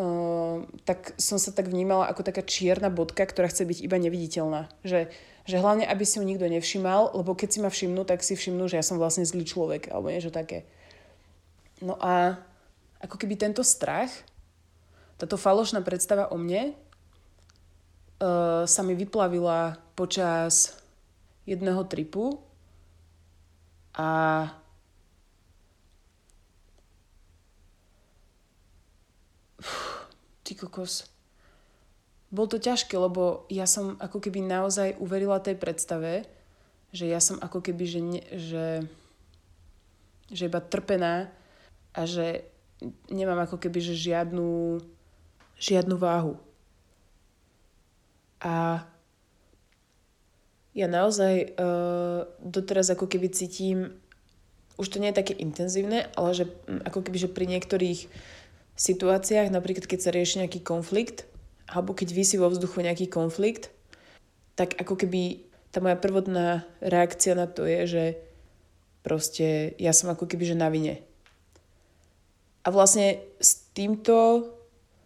uh, 0.00 0.64
tak 0.88 1.12
som 1.20 1.36
sa 1.36 1.52
tak 1.52 1.68
vnímala 1.68 2.08
ako 2.08 2.24
taká 2.24 2.40
čierna 2.40 2.88
bodka, 2.88 3.28
ktorá 3.28 3.52
chce 3.52 3.68
byť 3.68 3.78
iba 3.84 4.00
neviditeľná. 4.00 4.72
Že, 4.80 5.12
že 5.44 5.56
hlavne, 5.60 5.84
aby 5.84 6.04
si 6.08 6.16
ju 6.16 6.24
nikto 6.24 6.48
nevšimal, 6.48 7.12
lebo 7.12 7.36
keď 7.36 7.48
si 7.52 7.58
ma 7.60 7.68
všimnú, 7.68 8.08
tak 8.08 8.24
si 8.24 8.32
všimnú, 8.32 8.64
že 8.64 8.80
ja 8.80 8.84
som 8.86 8.96
vlastne 8.96 9.28
zlý 9.28 9.44
človek, 9.44 9.92
alebo 9.92 10.08
niečo 10.08 10.32
také. 10.32 10.64
No 11.84 12.00
a 12.00 12.40
ako 13.00 13.16
keby 13.20 13.36
tento 13.36 13.60
strach, 13.60 14.08
táto 15.20 15.36
falošná 15.36 15.84
predstava 15.84 16.32
o 16.32 16.40
mne 16.40 16.72
uh, 16.72 18.64
sa 18.64 18.80
mi 18.80 18.96
vyplavila 18.96 19.76
počas 19.92 20.80
jedného 21.44 21.84
tripu 21.84 22.40
a 23.92 24.48
ty 30.50 30.58
kokos. 30.58 31.06
Bol 32.34 32.50
to 32.50 32.58
ťažké, 32.58 32.98
lebo 32.98 33.46
ja 33.46 33.70
som 33.70 33.94
ako 34.02 34.18
keby 34.18 34.42
naozaj 34.42 34.98
uverila 34.98 35.38
tej 35.38 35.54
predstave, 35.54 36.26
že 36.90 37.06
ja 37.06 37.22
som 37.22 37.38
ako 37.38 37.62
keby, 37.62 37.84
že, 37.86 38.00
ne, 38.02 38.22
že, 38.34 38.66
že 40.34 40.50
iba 40.50 40.58
trpená 40.58 41.30
a 41.94 42.02
že 42.02 42.42
nemám 43.06 43.46
ako 43.46 43.62
keby 43.62 43.78
že 43.78 43.94
žiadnu, 43.94 44.82
žiadnu 45.58 45.94
váhu. 45.94 46.34
A 48.42 48.82
ja 50.74 50.86
naozaj 50.86 51.54
uh, 51.54 52.26
doteraz 52.42 52.90
ako 52.90 53.06
keby 53.06 53.30
cítim, 53.30 53.94
už 54.80 54.86
to 54.88 55.02
nie 55.02 55.12
je 55.12 55.20
také 55.20 55.34
intenzívne, 55.36 56.08
ale 56.14 56.30
že 56.32 56.44
um, 56.66 56.80
ako 56.86 57.06
keby, 57.06 57.18
že 57.26 57.28
pri 57.30 57.46
niektorých 57.50 58.00
situáciách, 58.80 59.52
napríklad 59.52 59.84
keď 59.84 60.00
sa 60.00 60.10
rieši 60.10 60.40
nejaký 60.40 60.64
konflikt, 60.64 61.28
alebo 61.68 61.92
keď 61.92 62.16
vysí 62.16 62.40
vo 62.40 62.48
vzduchu 62.48 62.80
nejaký 62.80 63.12
konflikt, 63.12 63.68
tak 64.56 64.80
ako 64.80 64.96
keby 64.96 65.44
tá 65.68 65.84
moja 65.84 66.00
prvotná 66.00 66.64
reakcia 66.80 67.36
na 67.36 67.44
to 67.44 67.68
je, 67.68 67.80
že 67.86 68.04
proste 69.04 69.76
ja 69.76 69.92
som 69.92 70.08
ako 70.10 70.24
keby 70.24 70.48
že 70.48 70.56
na 70.56 70.72
vine. 70.72 71.04
A 72.64 72.72
vlastne 72.72 73.20
s 73.40 73.68
týmto 73.76 74.48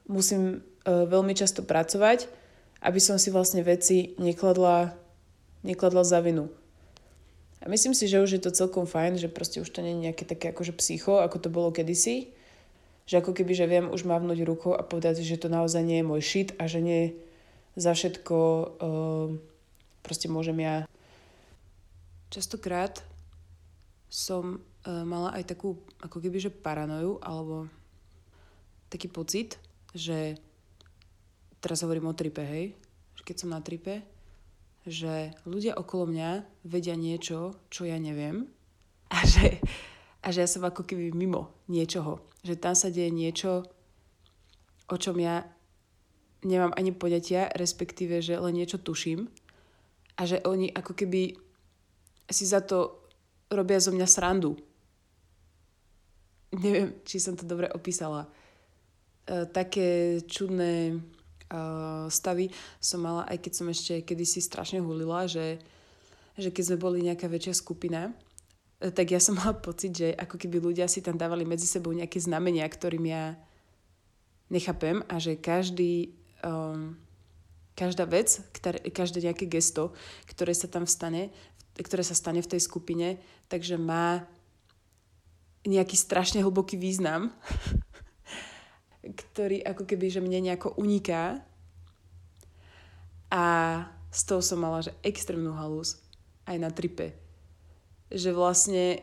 musím 0.07 0.63
uh, 0.87 1.05
veľmi 1.05 1.35
často 1.35 1.67
pracovať, 1.67 2.31
aby 2.83 3.01
som 3.03 3.19
si 3.19 3.35
vlastne 3.35 3.63
veci 3.67 4.15
nekladla 4.19 5.05
nekladla 5.65 6.05
za 6.05 6.21
vinu. 6.21 6.53
A 7.65 7.73
myslím 7.73 7.97
si, 7.97 8.05
že 8.05 8.21
už 8.21 8.37
je 8.37 8.43
to 8.45 8.53
celkom 8.53 8.85
fajn, 8.85 9.17
že 9.17 9.33
proste 9.33 9.65
už 9.65 9.73
to 9.73 9.81
nie 9.81 9.97
je 9.97 10.05
nejaké 10.13 10.29
také 10.29 10.53
akože 10.53 10.77
psycho, 10.77 11.25
ako 11.25 11.41
to 11.41 11.49
bolo 11.49 11.73
kedysi. 11.73 12.34
Že 13.05 13.21
ako 13.21 13.33
keby, 13.37 13.53
že 13.53 13.69
viem 13.69 13.87
už 13.93 14.09
mávnuť 14.09 14.39
rukou 14.49 14.73
a 14.73 14.87
povedať, 14.87 15.21
že 15.21 15.37
to 15.37 15.53
naozaj 15.53 15.85
nie 15.85 16.01
je 16.01 16.09
môj 16.09 16.23
shit 16.25 16.51
a 16.57 16.65
že 16.65 16.81
nie 16.81 17.03
za 17.77 17.93
všetko 17.93 18.37
uh, 18.37 19.29
proste 20.01 20.31
môžem 20.31 20.57
ja. 20.63 20.89
Častokrát 22.33 23.05
som 24.09 24.59
uh, 24.59 25.05
mala 25.05 25.35
aj 25.37 25.53
takú 25.53 25.77
ako 26.01 26.23
keby, 26.23 26.39
že 26.39 26.55
paranoju 26.55 27.21
alebo 27.21 27.69
taký 28.89 29.11
pocit, 29.11 29.59
že 29.91 30.39
teraz 31.59 31.83
hovorím 31.83 32.09
o 32.09 32.15
tripe, 32.15 32.41
hej, 32.41 32.73
keď 33.25 33.37
som 33.41 33.51
na 33.57 33.65
tripe, 33.65 34.05
že 34.85 35.33
ľudia 35.49 35.81
okolo 35.81 36.13
mňa 36.13 36.31
vedia 36.69 36.93
niečo, 36.93 37.57
čo 37.73 37.89
ja 37.89 37.97
neviem 37.97 38.45
a 39.09 39.25
že, 39.25 39.59
a 40.25 40.33
že 40.33 40.41
ja 40.41 40.49
som 40.49 40.65
ako 40.65 40.89
keby 40.89 41.13
mimo 41.13 41.53
niečoho. 41.69 42.25
Že 42.41 42.55
tam 42.57 42.73
sa 42.73 42.89
deje 42.89 43.13
niečo, 43.13 43.69
o 44.89 44.97
čom 44.97 45.21
ja 45.21 45.45
nemám 46.45 46.73
ani 46.77 46.97
poďatia, 46.97 47.53
respektíve, 47.53 48.25
že 48.25 48.41
len 48.41 48.57
niečo 48.57 48.81
tuším 48.81 49.29
a 50.17 50.23
že 50.25 50.41
oni 50.45 50.73
ako 50.73 50.97
keby 50.97 51.37
si 52.29 52.45
za 52.49 52.65
to 52.65 53.05
robia 53.53 53.77
zo 53.81 53.93
mňa 53.93 54.09
srandu. 54.09 54.57
Neviem, 56.65 56.97
či 57.05 57.21
som 57.21 57.37
to 57.37 57.45
dobre 57.45 57.69
opísala. 57.73 58.25
E, 59.29 59.49
také 59.49 60.21
čudné 60.25 61.01
uh, 61.55 62.07
stavy 62.09 62.49
som 62.81 63.05
mala, 63.05 63.29
aj 63.29 63.39
keď 63.41 63.53
som 63.53 63.67
ešte 63.69 63.95
kedysi 64.05 64.41
strašne 64.41 64.81
hulila, 64.81 65.29
že, 65.29 65.61
že 66.37 66.49
keď 66.51 66.63
sme 66.73 66.79
boli 66.81 66.99
nejaká 67.05 67.29
väčšia 67.29 67.55
skupina, 67.57 68.13
tak 68.93 69.15
ja 69.15 69.21
som 69.23 69.37
mala 69.41 69.57
pocit, 69.57 69.95
že 69.95 70.09
ako 70.13 70.37
keby 70.37 70.61
ľudia 70.61 70.91
si 70.91 71.01
tam 71.01 71.17
dávali 71.17 71.47
medzi 71.47 71.65
sebou 71.65 71.95
nejaké 71.95 72.21
znamenia, 72.21 72.67
ktorým 72.67 73.05
ja 73.09 73.39
nechápem 74.53 75.01
a 75.09 75.17
že 75.17 75.41
každý, 75.41 76.13
um, 76.45 76.99
každá 77.73 78.05
vec, 78.05 78.45
ktoré, 78.53 78.83
každé 78.93 79.25
nejaké 79.25 79.49
gesto, 79.49 79.97
ktoré 80.29 80.53
sa 80.53 80.69
tam 80.69 80.85
stane, 80.85 81.33
ktoré 81.75 82.05
sa 82.05 82.15
stane 82.15 82.45
v 82.45 82.51
tej 82.51 82.61
skupine, 82.61 83.19
takže 83.49 83.81
má 83.81 84.29
nejaký 85.65 85.97
strašne 85.97 86.45
hlboký 86.45 86.77
význam 86.77 87.33
ktorý 89.13 89.61
ako 89.61 89.85
keby, 89.85 90.09
že 90.09 90.25
mne 90.25 90.49
nejako 90.49 90.73
uniká. 90.81 91.45
A 93.29 93.45
z 94.15 94.21
toho 94.25 94.41
som 94.41 94.63
mala, 94.63 94.81
že 94.81 94.97
extrémnu 95.05 95.53
halus 95.53 96.01
aj 96.49 96.57
na 96.57 96.71
tripe. 96.71 97.24
Že 98.13 98.31
vlastne 98.37 99.01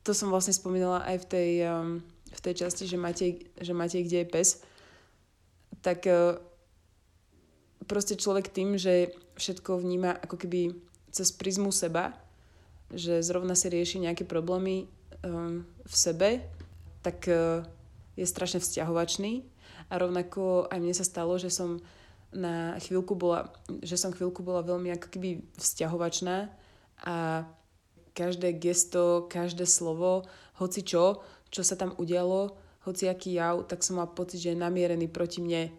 to 0.00 0.16
som 0.16 0.32
vlastne 0.32 0.56
spomínala 0.56 1.04
aj 1.04 1.16
v 1.22 1.26
tej, 1.28 1.50
um, 1.68 2.00
v 2.32 2.40
tej 2.40 2.64
časti, 2.64 2.88
že 2.88 2.96
máte, 2.96 3.46
že 3.60 3.72
máte 3.76 4.00
kde 4.00 4.24
je 4.24 4.32
pes. 4.32 4.48
Tak 5.84 6.08
uh, 6.08 6.40
proste 7.84 8.16
človek 8.16 8.48
tým, 8.48 8.80
že 8.80 9.12
všetko 9.36 9.80
vníma 9.80 10.16
ako 10.24 10.36
keby 10.40 10.72
cez 11.12 11.32
prizmu 11.34 11.72
seba, 11.72 12.16
že 12.90 13.22
zrovna 13.22 13.54
si 13.54 13.70
rieši 13.70 14.02
nejaké 14.02 14.24
problémy 14.24 14.88
um, 15.22 15.62
v 15.84 15.94
sebe, 15.94 16.42
tak 17.04 17.28
uh, 17.28 17.62
je 18.16 18.26
strašne 18.26 18.60
vzťahovačný 18.60 19.44
a 19.90 19.94
rovnako 19.98 20.68
aj 20.68 20.78
mne 20.80 20.94
sa 20.96 21.04
stalo, 21.06 21.36
že 21.36 21.52
som 21.52 21.80
na 22.30 22.78
chvíľku 22.78 23.18
bola, 23.18 23.50
že 23.82 23.98
som 23.98 24.14
chvíľku 24.14 24.46
bola 24.46 24.62
veľmi 24.62 24.94
ako 24.94 25.06
keby 25.10 25.42
vzťahovačná 25.58 26.46
a 27.04 27.46
každé 28.12 28.52
gesto, 28.60 29.26
každé 29.30 29.64
slovo, 29.64 30.28
hoci 30.60 30.84
čo, 30.84 31.24
čo 31.48 31.64
sa 31.64 31.76
tam 31.76 31.96
udialo, 31.96 32.56
hoci 32.84 33.08
aký 33.08 33.36
jav, 33.36 33.64
tak 33.68 33.84
som 33.84 33.96
mala 33.96 34.12
pocit, 34.12 34.40
že 34.40 34.52
je 34.52 34.60
namierený 34.60 35.08
proti 35.08 35.40
mne. 35.40 35.72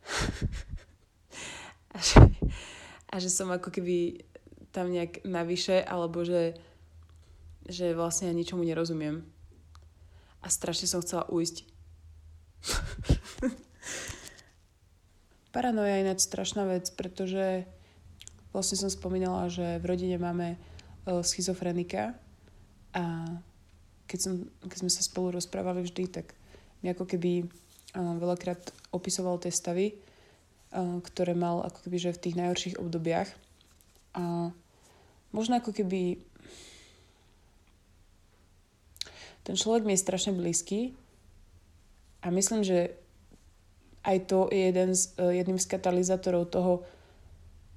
a, 1.94 1.98
že, 2.00 2.20
a 3.08 3.14
že 3.16 3.28
som 3.32 3.48
ako 3.52 3.72
keby 3.72 4.24
tam 4.70 4.92
nejak 4.92 5.24
navyše, 5.26 5.80
alebo 5.82 6.24
že, 6.24 6.54
že 7.68 7.96
vlastne 7.96 8.30
ja 8.30 8.34
ničomu 8.36 8.64
nerozumiem 8.64 9.24
a 10.40 10.46
strašne 10.48 10.88
som 10.88 11.04
chcela 11.04 11.28
ujsť. 11.28 11.68
Paranoja 15.54 15.98
je 15.98 16.02
ináč 16.06 16.20
strašná 16.24 16.64
vec, 16.64 16.88
pretože 16.94 17.66
vlastne 18.50 18.76
som 18.78 18.90
spomínala, 18.90 19.50
že 19.50 19.78
v 19.78 19.88
rodine 19.88 20.18
máme 20.18 20.54
uh, 20.56 21.22
schizofrenika 21.22 22.14
a 22.94 23.04
keď, 24.10 24.18
som, 24.18 24.32
keď 24.66 24.78
sme 24.82 24.90
sa 24.90 25.02
spolu 25.06 25.38
rozprávali 25.38 25.86
vždy, 25.86 26.04
tak 26.10 26.34
mi 26.82 26.90
ako 26.90 27.06
keby 27.06 27.46
uh, 27.46 28.14
veľakrát 28.18 28.74
opisoval 28.90 29.38
tie 29.38 29.54
stavy, 29.54 29.94
uh, 29.94 30.98
ktoré 31.02 31.38
mal 31.38 31.62
ako 31.62 31.86
keby 31.86 31.96
že 31.98 32.16
v 32.18 32.22
tých 32.26 32.38
najhorších 32.38 32.78
obdobiach. 32.82 33.30
A 34.18 34.50
možno 35.30 35.62
ako 35.62 35.70
keby 35.70 36.18
ten 39.46 39.56
človek 39.56 39.86
mi 39.86 39.94
je 39.94 40.04
strašne 40.04 40.34
blízky 40.34 40.94
a 42.20 42.28
myslím, 42.28 42.66
že 42.66 42.92
aj 44.04 44.18
to 44.28 44.48
je 44.48 44.72
jeden 44.72 44.90
z, 44.96 45.16
jedným 45.16 45.60
z 45.60 45.66
katalizátorov 45.68 46.48
toho, 46.48 46.84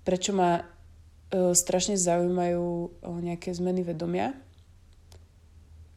prečo 0.03 0.35
ma 0.35 0.61
uh, 0.61 1.55
strašne 1.55 1.99
zaujímajú 1.99 2.67
uh, 2.67 3.17
nejaké 3.19 3.51
zmeny 3.55 3.83
vedomia 3.83 4.35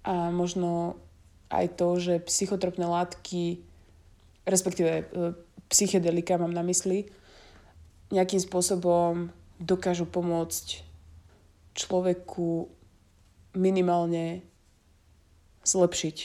a 0.07 0.31
možno 0.31 1.03
aj 1.51 1.79
to, 1.79 1.88
že 1.99 2.14
psychotropné 2.27 2.87
látky, 2.87 3.62
respektíve 4.47 5.11
psychedelika 5.66 6.38
mám 6.38 6.55
na 6.55 6.62
mysli, 6.62 7.11
nejakým 8.14 8.38
spôsobom 8.38 9.35
dokážu 9.59 10.07
pomôcť 10.07 10.87
človeku 11.75 12.71
minimálne 13.57 14.47
zlepšiť 15.66 16.16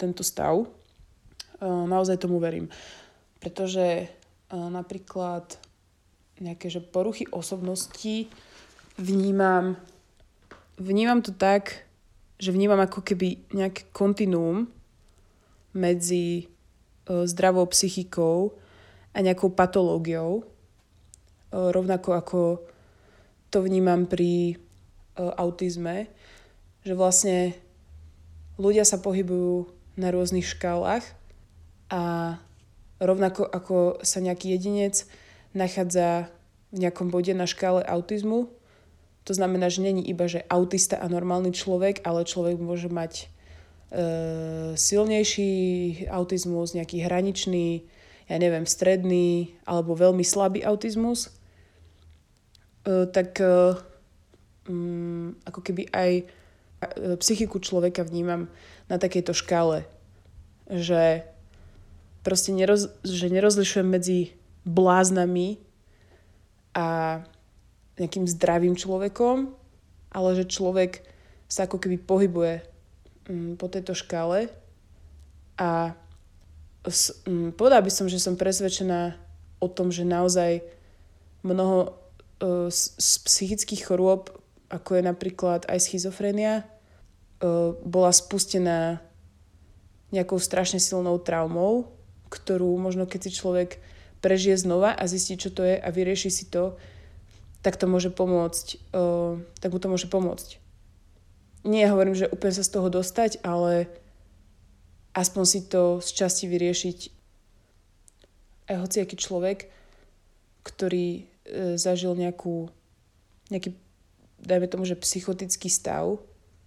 tento 0.00 0.24
stav. 0.24 0.64
E, 0.64 0.68
naozaj 1.60 2.16
tomu 2.22 2.40
verím. 2.40 2.72
Pretože 3.42 3.84
e, 3.84 4.06
napríklad 4.50 5.60
nejaké 6.40 6.68
že 6.68 6.84
poruchy 6.84 7.24
osobnosti 7.32 8.28
vnímam, 9.00 9.76
vnímam 10.76 11.20
to 11.24 11.32
tak, 11.32 11.86
že 12.36 12.52
vnímam 12.52 12.80
ako 12.80 13.00
keby 13.00 13.48
nejaké 13.52 13.88
kontinuum 13.96 14.68
medzi 15.72 16.44
e, 16.44 17.24
zdravou 17.24 17.64
psychikou 17.72 18.52
a 19.16 19.18
nejakou 19.24 19.48
patológiou. 19.48 20.44
Rovnako 21.56 22.10
ako 22.12 22.40
to 23.48 23.64
vnímam 23.64 24.04
pri 24.04 24.60
autizme, 25.16 26.12
že 26.84 26.92
vlastne 26.92 27.56
ľudia 28.60 28.84
sa 28.84 29.00
pohybujú 29.00 29.72
na 29.96 30.12
rôznych 30.12 30.44
škálach 30.44 31.04
a 31.88 32.36
rovnako 33.00 33.48
ako 33.48 34.04
sa 34.04 34.20
nejaký 34.20 34.52
jedinec 34.56 35.08
nachádza 35.56 36.28
v 36.70 36.86
nejakom 36.86 37.08
bode 37.08 37.32
na 37.32 37.48
škále 37.48 37.82
autizmu, 37.82 38.52
to 39.26 39.32
znamená, 39.34 39.66
že 39.66 39.82
není 39.82 40.06
iba, 40.06 40.30
že 40.30 40.46
autista 40.46 41.02
a 41.02 41.10
normálny 41.10 41.50
človek, 41.50 42.06
ale 42.06 42.22
človek 42.22 42.62
môže 42.62 42.86
mať 42.86 43.12
e, 43.18 43.26
silnejší 44.78 45.50
autizmus, 46.06 46.78
nejaký 46.78 47.02
hraničný, 47.02 47.82
ja 48.30 48.36
neviem, 48.38 48.68
stredný 48.68 49.56
alebo 49.66 49.98
veľmi 49.98 50.22
slabý 50.22 50.62
autizmus, 50.62 51.34
e, 52.86 53.10
tak 53.10 53.42
e, 53.42 53.82
um, 54.70 55.34
ako 55.42 55.58
keby 55.58 55.90
aj 55.90 56.30
E, 56.76 57.16
psychiku 57.16 57.56
človeka 57.56 58.04
vnímam 58.04 58.52
na 58.92 59.00
takejto 59.00 59.32
škále, 59.32 59.88
že 60.68 61.24
proste 62.20 62.52
neroz, 62.52 62.92
že 63.00 63.32
nerozlišujem 63.32 63.88
medzi 63.88 64.35
bláznami 64.66 65.62
a 66.74 67.22
nejakým 67.96 68.28
zdravým 68.28 68.76
človekom, 68.76 69.54
ale 70.12 70.28
že 70.36 70.50
človek 70.50 71.00
sa 71.46 71.64
ako 71.64 71.80
keby 71.80 71.96
pohybuje 72.02 72.54
um, 73.30 73.54
po 73.56 73.70
tejto 73.70 73.94
škále. 73.96 74.50
A 75.56 75.96
um, 77.24 77.54
povedala 77.54 77.80
by 77.80 77.92
som, 77.94 78.10
že 78.10 78.20
som 78.20 78.36
presvedčená 78.36 79.16
o 79.62 79.68
tom, 79.70 79.88
že 79.88 80.04
naozaj 80.04 80.60
mnoho 81.40 81.96
uh, 82.42 82.68
z, 82.68 82.92
psychických 83.24 83.88
chorôb, 83.88 84.34
ako 84.68 85.00
je 85.00 85.02
napríklad 85.06 85.64
aj 85.70 85.78
schizofrenia, 85.80 86.66
uh, 87.40 87.72
bola 87.86 88.12
spustená 88.12 89.00
nejakou 90.12 90.36
strašne 90.36 90.82
silnou 90.82 91.16
traumou, 91.22 91.96
ktorú 92.28 92.76
možno 92.76 93.08
keď 93.08 93.20
si 93.30 93.38
človek 93.38 93.80
prežije 94.20 94.56
znova 94.56 94.92
a 94.92 95.04
zistí, 95.06 95.36
čo 95.36 95.52
to 95.52 95.62
je 95.62 95.76
a 95.76 95.88
vyrieši 95.90 96.30
si 96.32 96.44
to, 96.48 96.76
tak 97.60 97.76
to 97.76 97.90
môže 97.90 98.14
pomôcť, 98.14 98.66
uh, 98.94 99.40
tak 99.58 99.74
mu 99.74 99.78
to 99.82 99.90
môže 99.90 100.06
pomôcť. 100.06 100.62
Nie 101.66 101.90
hovorím, 101.90 102.14
že 102.14 102.30
úplne 102.30 102.54
sa 102.54 102.62
z 102.62 102.78
toho 102.78 102.86
dostať, 102.86 103.42
ale 103.42 103.90
aspoň 105.18 105.44
si 105.48 105.60
to 105.66 105.98
z 105.98 106.08
časti 106.14 106.44
vyriešiť 106.46 106.98
aj 108.70 108.76
hociaký 108.86 109.18
človek, 109.18 109.66
ktorý 110.62 111.22
e, 111.22 111.22
zažil 111.74 112.14
nejakú, 112.14 112.70
nejaký, 113.50 113.74
dajme 114.42 114.66
tomu, 114.70 114.84
že 114.86 114.98
psychotický 114.98 115.70
stav, 115.70 116.18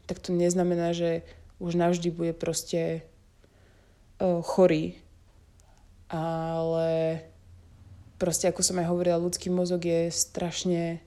tak 0.08 0.20
to 0.20 0.36
neznamená, 0.36 0.92
že 0.92 1.24
už 1.60 1.76
navždy 1.76 2.10
bude 2.12 2.34
proste 2.36 3.04
e, 4.20 4.32
chorý. 4.44 5.00
Ale 6.10 7.22
proste, 8.20 8.52
ako 8.52 8.62
som 8.62 8.78
aj 8.84 8.92
hovorila, 8.92 9.24
ľudský 9.24 9.48
mozog 9.48 9.88
je 9.88 10.12
strašne 10.12 11.00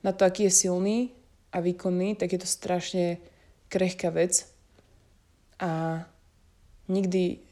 na 0.00 0.16
to, 0.16 0.24
aký 0.24 0.48
je 0.48 0.66
silný 0.66 0.98
a 1.52 1.60
výkonný, 1.60 2.16
tak 2.16 2.32
je 2.32 2.40
to 2.40 2.48
strašne 2.48 3.20
krehká 3.68 4.08
vec. 4.08 4.48
A 5.60 6.02
nikdy 6.88 7.44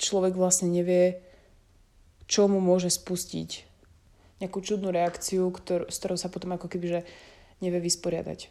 človek 0.00 0.32
vlastne 0.34 0.72
nevie, 0.72 1.20
čo 2.24 2.48
mu 2.48 2.64
môže 2.64 2.88
spustiť 2.88 3.68
nejakú 4.42 4.58
čudnú 4.58 4.90
reakciu, 4.90 5.54
ktor- 5.54 5.86
s 5.86 6.02
ktorou 6.02 6.18
sa 6.18 6.26
potom 6.26 6.50
ako 6.58 6.66
keby 6.66 7.06
nevie 7.62 7.78
vysporiadať. 7.78 8.50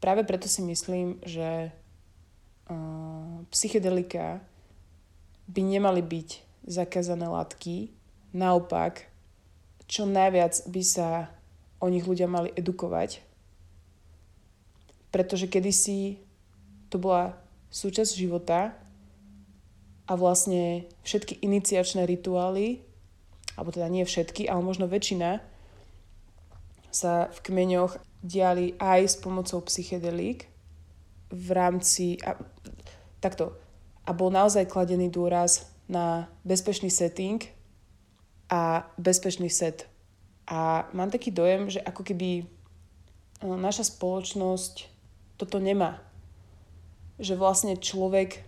Práve 0.00 0.24
preto 0.24 0.48
si 0.48 0.64
myslím, 0.64 1.20
že 1.26 1.68
uh, 1.68 3.44
psychedelika 3.52 4.40
by 5.50 5.60
nemali 5.60 6.00
byť 6.00 6.28
zakázané 6.64 7.28
látky. 7.28 7.92
Naopak, 8.32 9.08
čo 9.88 10.04
najviac 10.04 10.68
by 10.68 10.82
sa 10.84 11.32
o 11.80 11.88
nich 11.88 12.04
ľudia 12.04 12.28
mali 12.28 12.52
edukovať. 12.52 13.24
Pretože 15.08 15.48
kedysi 15.48 16.20
to 16.92 17.00
bola 17.00 17.36
súčasť 17.72 18.12
života 18.12 18.76
a 20.08 20.12
vlastne 20.16 20.88
všetky 21.04 21.40
iniciačné 21.40 22.04
rituály, 22.04 22.84
alebo 23.56 23.72
teda 23.72 23.88
nie 23.88 24.04
všetky, 24.04 24.48
ale 24.48 24.60
možno 24.64 24.88
väčšina, 24.88 25.40
sa 26.88 27.28
v 27.28 27.38
kmeňoch 27.44 28.00
diali 28.24 28.72
aj 28.80 29.00
s 29.04 29.16
pomocou 29.20 29.60
psychedelík 29.68 30.48
v 31.28 31.48
rámci, 31.52 32.16
a, 32.24 32.40
takto, 33.20 33.52
a 34.08 34.10
bol 34.16 34.32
naozaj 34.32 34.64
kladený 34.64 35.12
dôraz 35.12 35.68
na 35.84 36.28
bezpečný 36.44 36.88
setting 36.88 37.44
a 38.48 38.88
bezpečný 38.96 39.52
set. 39.52 39.84
A 40.48 40.88
mám 40.96 41.12
taký 41.12 41.28
dojem, 41.28 41.68
že 41.68 41.84
ako 41.84 42.02
keby 42.04 42.30
e, 42.40 42.44
naša 43.44 43.84
spoločnosť 43.92 44.88
toto 45.36 45.60
nemá. 45.60 46.00
Že 47.20 47.36
vlastne 47.36 47.74
človek 47.76 48.42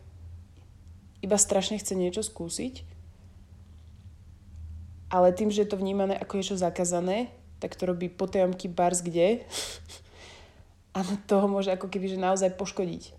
iba 1.20 1.36
strašne 1.36 1.76
chce 1.76 1.92
niečo 1.92 2.24
skúsiť, 2.24 2.88
ale 5.12 5.36
tým, 5.36 5.52
že 5.52 5.66
je 5.66 5.68
to 5.68 5.76
vnímané 5.76 6.16
ako 6.16 6.40
niečo 6.40 6.56
zakázané, 6.56 7.28
tak 7.60 7.76
to 7.76 7.84
robí 7.84 8.08
potajomky 8.08 8.72
bars 8.72 9.04
kde 9.04 9.44
a 10.96 11.04
toho 11.28 11.44
môže 11.44 11.68
ako 11.68 11.92
keby 11.92 12.16
že 12.16 12.18
naozaj 12.18 12.56
poškodiť. 12.56 13.12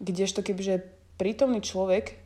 Kdežto 0.00 0.40
kebyže 0.40 0.88
prítomný 1.20 1.60
človek, 1.60 2.16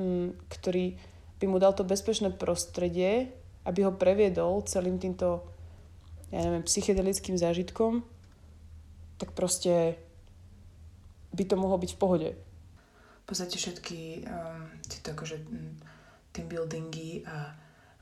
mm, 0.00 0.48
ktorý 0.48 0.98
by 1.40 1.46
mu 1.48 1.56
dal 1.56 1.72
to 1.72 1.88
bezpečné 1.88 2.36
prostredie, 2.36 3.32
aby 3.64 3.88
ho 3.88 3.96
previedol 3.96 4.60
celým 4.68 5.00
týmto, 5.00 5.48
ja 6.28 6.44
neviem, 6.44 6.64
psychedelickým 6.64 7.40
zážitkom, 7.40 8.04
tak 9.16 9.32
proste 9.32 9.96
by 11.32 11.44
to 11.48 11.56
mohlo 11.56 11.80
byť 11.80 11.90
v 11.96 12.00
pohode. 12.00 12.30
Podstate 13.24 13.62
všetky 13.62 14.26
um, 14.26 14.66
tieto 14.90 15.14
akože 15.14 15.38
team 16.34 16.46
buildingy 16.50 17.22
a, 17.22 17.54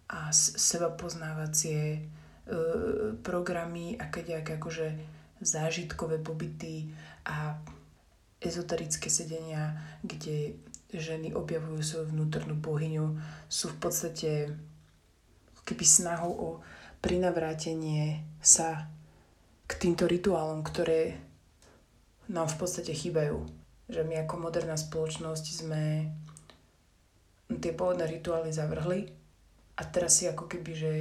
a 0.08 0.18
seba 0.32 0.88
poznávacie 0.88 2.00
uh, 2.00 3.12
programy 3.20 4.00
a 4.00 4.08
keď 4.08 4.48
akože 4.56 4.96
zážitkové 5.44 6.18
pobyty 6.24 6.88
a 7.28 7.60
ezoterické 8.40 9.12
sedenia, 9.12 9.76
kde 10.00 10.56
ženy 10.92 11.36
objavujú 11.36 11.80
svoju 11.84 12.06
vnútornú 12.12 12.56
bohyňu, 12.56 13.16
sú 13.48 13.72
v 13.72 13.78
podstate 13.78 14.30
keby 15.68 15.84
snahou 15.84 16.32
o 16.32 16.48
prinavrátenie 17.04 18.24
sa 18.40 18.88
k 19.68 19.72
týmto 19.76 20.08
rituálom, 20.08 20.64
ktoré 20.64 21.20
nám 22.32 22.48
v 22.48 22.56
podstate 22.56 22.96
chýbajú 22.96 23.58
že 23.88 24.04
my 24.04 24.24
ako 24.24 24.36
moderná 24.36 24.76
spoločnosť 24.76 25.44
sme 25.64 26.12
tie 27.48 27.72
pôvodné 27.72 28.04
rituály 28.04 28.52
zavrhli 28.52 29.08
a 29.80 29.82
teraz 29.88 30.20
si 30.20 30.28
ako 30.28 30.44
keby, 30.44 30.72
že 30.76 30.92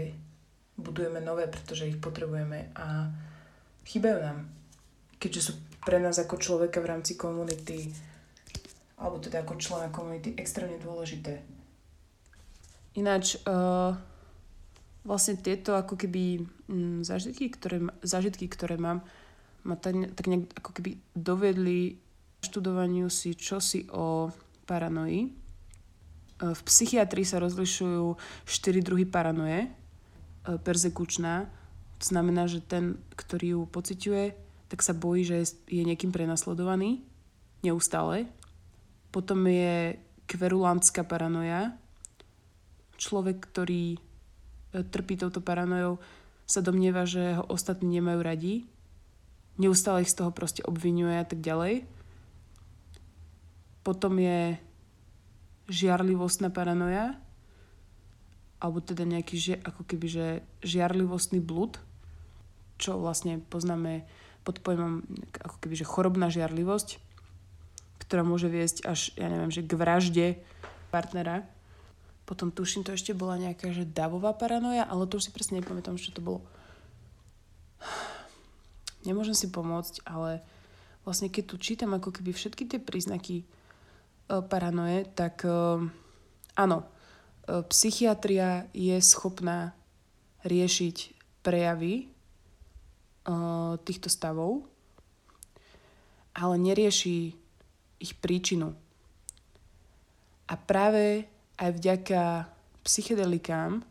budujeme 0.80 1.20
nové, 1.20 1.52
pretože 1.52 1.92
ich 1.92 2.00
potrebujeme 2.00 2.72
a 2.80 3.12
chýbajú 3.84 4.18
nám. 4.24 4.48
Keďže 5.20 5.42
sú 5.44 5.54
pre 5.84 6.00
nás 6.00 6.16
ako 6.16 6.40
človeka 6.40 6.80
v 6.80 6.96
rámci 6.96 7.20
komunity 7.20 7.92
alebo 8.98 9.22
teda 9.22 9.46
ako 9.46 9.62
člena 9.62 9.94
komunity 9.94 10.34
extrémne 10.36 10.82
dôležité. 10.82 11.46
Ináč, 12.98 13.38
uh, 13.46 13.94
vlastne 15.06 15.40
tieto 15.40 15.78
ako 15.78 15.96
keby 15.96 16.42
m, 16.42 16.46
mm, 16.68 17.00
zážitky, 17.08 17.48
ktoré, 17.54 17.80
zážitky, 18.04 18.50
ktoré 18.52 18.76
mám, 18.76 19.06
ma 19.64 19.80
tak, 19.80 19.96
tak 20.18 20.26
nejak 20.28 20.52
ako 20.60 20.72
keby 20.76 20.98
dovedli 21.14 22.02
študovaniu 22.44 23.08
si 23.08 23.38
čosi 23.38 23.88
o 23.94 24.34
paranoji. 24.68 25.28
E, 25.28 25.30
v 26.54 26.62
psychiatrii 26.68 27.26
sa 27.28 27.42
rozlišujú 27.42 28.16
štyri 28.46 28.80
druhy 28.84 29.08
paranoje. 29.08 29.72
Persekučná, 30.48 31.44
to 32.00 32.06
znamená, 32.08 32.48
že 32.48 32.64
ten, 32.64 32.96
ktorý 33.20 33.60
ju 33.60 33.62
pociťuje, 33.68 34.26
tak 34.72 34.80
sa 34.80 34.96
bojí, 34.96 35.28
že 35.28 35.60
je 35.68 35.84
niekým 35.84 36.16
prenasledovaný 36.16 37.04
neustále. 37.68 38.32
Potom 39.18 39.50
je 39.50 39.98
kverulantská 40.30 41.02
paranoja. 41.02 41.74
Človek, 43.02 43.50
ktorý 43.50 43.98
e, 43.98 44.00
trpí 44.86 45.18
touto 45.18 45.42
paranojou, 45.42 45.98
sa 46.46 46.62
domnieva, 46.62 47.10
že 47.10 47.34
ho 47.34 47.44
ostatní 47.50 47.98
nemajú 47.98 48.22
radi. 48.22 48.70
Neustále 49.58 50.06
ich 50.06 50.14
z 50.14 50.22
toho 50.22 50.30
proste 50.30 50.62
obvinuje 50.62 51.18
a 51.18 51.26
tak 51.26 51.42
ďalej. 51.42 51.90
Potom 53.82 54.22
je 54.22 54.62
žiarlivostná 55.66 56.54
paranoja, 56.54 57.18
alebo 58.62 58.86
teda 58.86 59.02
nejaký 59.02 59.36
že, 59.42 59.54
ako 59.66 59.82
keby, 59.82 60.06
že 60.14 60.26
žiarlivostný 60.62 61.42
blud, 61.42 61.82
čo 62.78 63.02
vlastne 63.02 63.42
poznáme 63.50 64.06
pod 64.46 64.62
pojmom 64.62 65.02
ako 65.42 65.58
keby, 65.58 65.74
že 65.74 65.90
chorobná 65.90 66.30
žiarlivosť, 66.30 67.07
ktorá 68.02 68.22
môže 68.26 68.50
viesť 68.52 68.86
až, 68.86 69.12
ja 69.18 69.28
neviem, 69.30 69.52
že 69.52 69.66
k 69.66 69.74
vražde 69.78 70.28
partnera. 70.94 71.48
Potom 72.28 72.52
tuším, 72.52 72.84
to 72.84 72.92
ešte 72.92 73.16
bola 73.16 73.40
nejaká, 73.40 73.72
že 73.72 73.88
davová 73.88 74.36
paranoja, 74.36 74.84
ale 74.84 75.08
to 75.08 75.18
už 75.18 75.30
si 75.30 75.32
presne 75.32 75.64
nepamätám, 75.64 75.96
čo 75.96 76.12
to 76.12 76.20
bolo. 76.20 76.44
Nemôžem 79.08 79.36
si 79.36 79.48
pomôcť, 79.48 80.04
ale 80.04 80.44
vlastne 81.08 81.32
keď 81.32 81.44
tu 81.48 81.56
čítam 81.56 81.96
ako 81.96 82.12
keby 82.12 82.36
všetky 82.36 82.68
tie 82.68 82.80
príznaky 82.84 83.48
E, 84.28 84.42
paranoje, 84.44 85.08
tak 85.16 85.48
e, 85.48 85.80
áno, 86.60 86.78
e, 86.84 86.86
psychiatria 87.72 88.68
je 88.76 89.00
schopná 89.00 89.72
riešiť 90.44 90.98
prejavy 91.44 92.12
týchto 93.84 94.08
stavov, 94.08 94.64
ale 96.32 96.56
nerieši 96.56 97.36
ich 97.98 98.18
príčinu. 98.18 98.74
A 100.48 100.54
práve 100.56 101.28
aj 101.60 101.70
vďaka 101.76 102.22
psychedelikám 102.88 103.84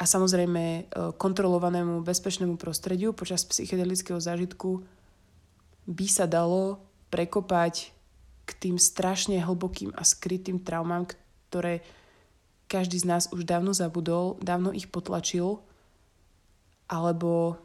a 0.00 0.04
samozrejme 0.04 0.64
e, 0.64 0.82
kontrolovanému 1.14 2.02
bezpečnému 2.02 2.58
prostrediu 2.58 3.14
počas 3.14 3.46
psychedelického 3.46 4.18
zážitku 4.18 4.82
by 5.86 6.06
sa 6.10 6.26
dalo 6.26 6.82
prekopať 7.12 7.94
k 8.42 8.50
tým 8.58 8.76
strašne 8.82 9.38
hlbokým 9.38 9.94
a 9.94 10.02
skrytým 10.02 10.58
traumám, 10.58 11.06
ktoré 11.52 11.86
každý 12.66 12.98
z 12.98 13.06
nás 13.06 13.24
už 13.30 13.44
dávno 13.46 13.76
zabudol, 13.76 14.40
dávno 14.40 14.72
ich 14.72 14.88
potlačil, 14.88 15.60
alebo 16.88 17.60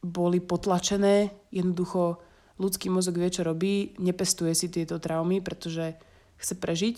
boli 0.00 0.40
potlačené. 0.40 1.30
Jednoducho 1.52 2.18
ľudský 2.62 2.86
mozog 2.86 3.18
vie, 3.18 3.28
čo 3.34 3.42
robí, 3.42 3.98
nepestuje 3.98 4.54
si 4.54 4.70
tieto 4.70 5.02
traumy, 5.02 5.42
pretože 5.42 5.98
chce 6.38 6.54
prežiť, 6.54 6.96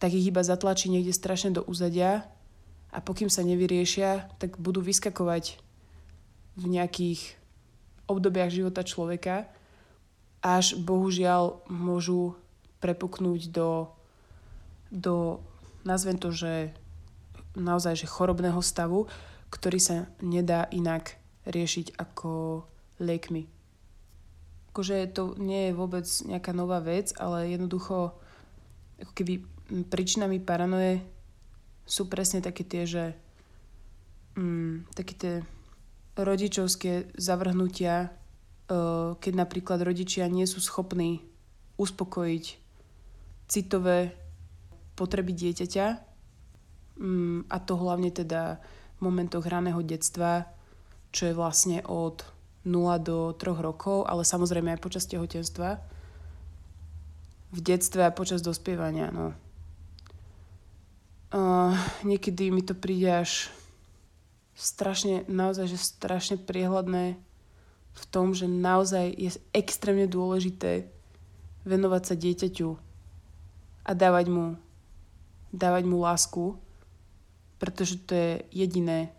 tak 0.00 0.16
ich 0.16 0.24
iba 0.24 0.40
zatlačí 0.40 0.88
niekde 0.88 1.12
strašne 1.12 1.52
do 1.52 1.62
úzadia 1.68 2.24
a 2.88 2.98
pokým 3.04 3.28
sa 3.28 3.44
nevyriešia, 3.44 4.32
tak 4.40 4.56
budú 4.56 4.80
vyskakovať 4.80 5.60
v 6.56 6.64
nejakých 6.64 7.36
obdobiach 8.08 8.50
života 8.50 8.82
človeka, 8.82 9.46
až 10.40 10.74
bohužiaľ 10.80 11.68
môžu 11.68 12.34
prepuknúť 12.80 13.52
do, 13.52 13.92
do 14.88 15.44
nazvem 15.84 16.16
to, 16.16 16.32
že 16.32 16.72
naozaj 17.52 18.00
že 18.00 18.08
chorobného 18.08 18.58
stavu, 18.64 19.06
ktorý 19.52 19.78
sa 19.78 19.96
nedá 20.24 20.64
inak 20.72 21.20
riešiť 21.44 22.00
ako 22.00 22.64
liekmi. 23.02 23.59
Akože 24.70 25.10
to 25.10 25.34
nie 25.38 25.70
je 25.70 25.72
vôbec 25.74 26.06
nejaká 26.06 26.54
nová 26.54 26.78
vec, 26.78 27.10
ale 27.18 27.50
jednoducho 27.50 28.14
ako 29.02 29.12
keby 29.16 29.42
príčinami 29.90 30.38
paranoje 30.38 31.02
sú 31.86 32.06
presne 32.06 32.38
také 32.38 32.62
tie, 32.62 32.86
že 32.86 33.04
mm, 34.38 34.94
také 34.94 35.14
tie 35.18 35.34
rodičovské 36.14 37.16
zavrhnutia, 37.16 38.10
uh, 38.10 39.16
keď 39.18 39.32
napríklad 39.34 39.82
rodičia 39.82 40.30
nie 40.30 40.46
sú 40.46 40.62
schopní 40.62 41.24
uspokojiť 41.80 42.44
citové 43.50 44.14
potreby 44.94 45.32
dieťaťa 45.32 45.86
um, 47.00 47.42
a 47.48 47.56
to 47.58 47.74
hlavne 47.74 48.12
teda 48.12 48.60
v 48.98 49.00
momentoch 49.00 49.48
raného 49.48 49.80
detstva, 49.80 50.44
čo 51.10 51.32
je 51.32 51.34
vlastne 51.34 51.80
od 51.88 52.20
0 52.64 52.98
do 53.00 53.32
3 53.32 53.56
rokov, 53.60 54.04
ale 54.04 54.26
samozrejme 54.26 54.76
aj 54.76 54.84
počas 54.84 55.08
tehotenstva. 55.08 55.80
V 57.50 57.58
detstve 57.58 58.04
a 58.04 58.14
počas 58.14 58.44
dospievania, 58.44 59.10
no. 59.10 59.32
Uh, 61.30 61.78
niekedy 62.02 62.50
mi 62.50 62.60
to 62.60 62.74
príde 62.74 63.06
až 63.06 63.48
strašne, 64.58 65.24
naozaj, 65.30 65.70
že 65.70 65.78
strašne 65.78 66.36
priehľadné 66.36 67.16
v 67.90 68.04
tom, 68.10 68.36
že 68.36 68.50
naozaj 68.50 69.14
je 69.14 69.30
extrémne 69.54 70.10
dôležité 70.10 70.90
venovať 71.64 72.02
sa 72.02 72.14
dieťaťu 72.18 72.70
a 73.86 73.90
dávať 73.96 74.26
mu, 74.28 74.44
dávať 75.50 75.84
mu 75.88 75.96
lásku, 76.02 76.44
pretože 77.56 78.00
to 78.04 78.12
je 78.14 78.30
jediné, 78.52 79.10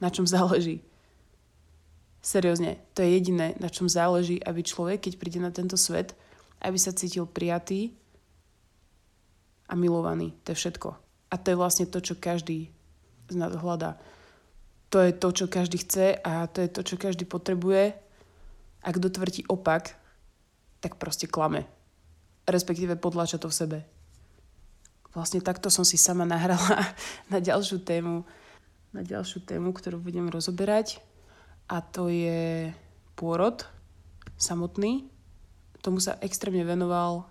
na 0.00 0.08
čom 0.08 0.24
záleží. 0.36 0.87
Seriózne, 2.18 2.82
to 2.92 3.06
je 3.06 3.14
jediné, 3.14 3.54
na 3.62 3.70
čom 3.70 3.86
záleží, 3.86 4.42
aby 4.42 4.66
človek, 4.66 5.06
keď 5.06 5.12
príde 5.16 5.40
na 5.40 5.54
tento 5.54 5.78
svet, 5.78 6.18
aby 6.58 6.74
sa 6.74 6.90
cítil 6.90 7.30
prijatý 7.30 7.94
a 9.70 9.78
milovaný. 9.78 10.34
To 10.42 10.52
je 10.52 10.58
všetko. 10.58 10.88
A 11.30 11.34
to 11.38 11.46
je 11.52 11.60
vlastne 11.60 11.86
to, 11.86 12.02
čo 12.02 12.18
každý 12.18 12.72
z 13.28 13.34
nás 13.36 13.52
hľadá. 13.54 14.00
To 14.88 15.04
je 15.04 15.12
to, 15.12 15.28
čo 15.30 15.46
každý 15.52 15.84
chce 15.84 16.16
a 16.24 16.48
to 16.48 16.64
je 16.64 16.68
to, 16.72 16.80
čo 16.80 16.96
každý 16.96 17.28
potrebuje. 17.28 17.92
A 18.80 18.88
kto 18.88 19.12
opak, 19.52 20.00
tak 20.80 20.96
proste 20.96 21.28
klame. 21.28 21.68
Respektíve 22.48 22.96
podlača 22.96 23.36
to 23.36 23.52
v 23.52 23.58
sebe. 23.58 23.78
Vlastne 25.12 25.44
takto 25.44 25.68
som 25.68 25.84
si 25.84 26.00
sama 26.00 26.24
nahrala 26.24 26.88
na 27.32 27.38
ďalšiu 27.38 27.84
tému, 27.84 28.24
na 28.96 29.02
ďalšiu 29.04 29.44
tému, 29.44 29.76
ktorú 29.76 30.00
budem 30.00 30.32
rozoberať. 30.32 31.04
A 31.68 31.84
to 31.84 32.08
je 32.08 32.72
pôrod 33.12 33.60
samotný. 34.40 35.04
Tomu 35.84 36.00
sa 36.00 36.16
extrémne 36.24 36.64
venoval 36.64 37.28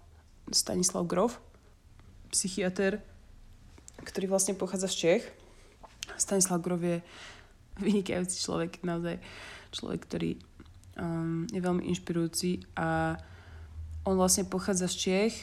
Stanislav 0.53 1.09
Grof, 1.09 1.41
psychiatr, 2.31 3.01
ktorý 4.05 4.29
vlastne 4.29 4.53
pochádza 4.53 4.87
z 4.87 4.95
Čech. 4.95 5.23
Stanislav 6.15 6.61
Grov 6.61 6.79
je 6.85 7.01
vynikajúci 7.81 8.37
človek, 8.39 8.81
naozaj 8.85 9.19
človek, 9.73 10.01
ktorý 10.05 10.31
um, 10.97 11.45
je 11.49 11.59
veľmi 11.61 11.83
inšpirujúci 11.93 12.77
a 12.77 13.17
on 14.07 14.15
vlastne 14.15 14.47
pochádza 14.47 14.87
z 14.87 14.95
Čech 14.95 15.33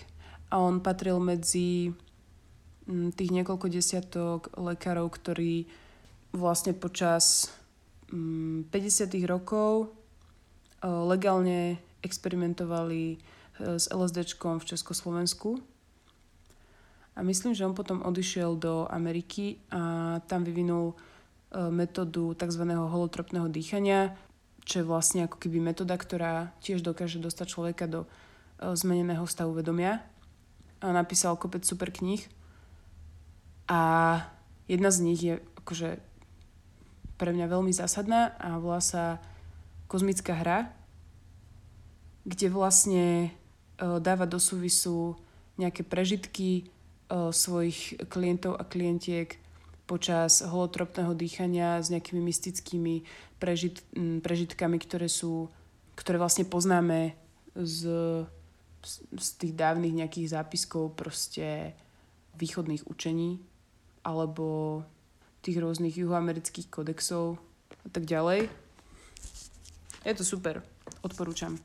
a 0.48 0.58
on 0.62 0.80
patril 0.80 1.20
medzi 1.20 1.92
um, 2.88 3.12
tých 3.12 3.30
niekoľko 3.30 3.66
desiatok 3.68 4.54
lekárov, 4.56 5.10
ktorí 5.12 5.68
vlastne 6.34 6.74
počas 6.74 7.54
50. 8.14 8.70
rokov 9.26 9.90
uh, 9.90 11.02
legálne 11.04 11.82
experimentovali 12.00 13.18
uh, 13.18 13.76
s 13.76 13.90
LSDčkom 13.90 14.62
v 14.62 14.68
Československu 14.70 15.58
a 17.14 17.22
myslím, 17.22 17.54
že 17.54 17.66
on 17.66 17.78
potom 17.78 18.02
odišiel 18.02 18.58
do 18.58 18.90
Ameriky 18.90 19.62
a 19.70 20.18
tam 20.26 20.42
vyvinul 20.42 20.94
e, 20.94 20.94
metódu 21.70 22.34
tzv. 22.34 22.62
holotropného 22.66 23.46
dýchania, 23.46 24.18
čo 24.66 24.82
je 24.82 24.88
vlastne 24.88 25.30
ako 25.30 25.38
keby 25.38 25.62
metóda, 25.62 25.94
ktorá 25.94 26.50
tiež 26.58 26.82
dokáže 26.82 27.22
dostať 27.22 27.46
človeka 27.46 27.86
do 27.86 28.00
e, 28.02 28.08
zmeneného 28.74 29.22
stavu 29.30 29.54
vedomia. 29.54 30.02
A 30.82 30.90
napísal 30.90 31.38
kopec 31.38 31.62
super 31.62 31.94
kníh. 31.94 32.26
A 33.70 33.80
jedna 34.66 34.90
z 34.90 34.98
nich 35.00 35.20
je 35.22 35.38
akože 35.62 36.02
pre 37.24 37.32
mňa 37.32 37.48
veľmi 37.48 37.72
zásadná 37.72 38.36
a 38.36 38.60
volá 38.60 38.84
sa 38.84 39.16
Kozmická 39.88 40.36
hra, 40.36 40.68
kde 42.28 42.52
vlastne 42.52 43.06
e, 43.24 43.28
dáva 43.80 44.28
do 44.28 44.36
súvisu 44.36 45.16
nejaké 45.56 45.80
prežitky 45.88 46.68
svojich 47.14 48.08
klientov 48.08 48.56
a 48.56 48.64
klientiek 48.64 49.38
počas 49.84 50.40
holotropného 50.40 51.12
dýchania 51.12 51.78
s 51.78 51.92
nejakými 51.92 52.20
mystickými 52.24 53.04
prežit, 53.36 53.84
prežitkami, 54.24 54.80
ktoré 54.80 55.06
sú, 55.12 55.52
ktoré 55.94 56.16
vlastne 56.16 56.48
poznáme 56.48 57.12
z, 57.52 57.80
z 59.12 59.28
tých 59.36 59.52
dávnych 59.52 59.92
nejakých 59.92 60.32
zápiskov 60.32 60.96
proste 60.96 61.76
východných 62.34 62.88
učení 62.88 63.44
alebo 64.00 64.80
tých 65.44 65.60
rôznych 65.60 66.00
juhoamerických 66.00 66.72
kodexov 66.72 67.36
a 67.84 67.88
tak 67.92 68.08
ďalej. 68.08 68.48
Je 70.08 70.14
to 70.16 70.24
super, 70.24 70.64
odporúčam. 71.04 71.60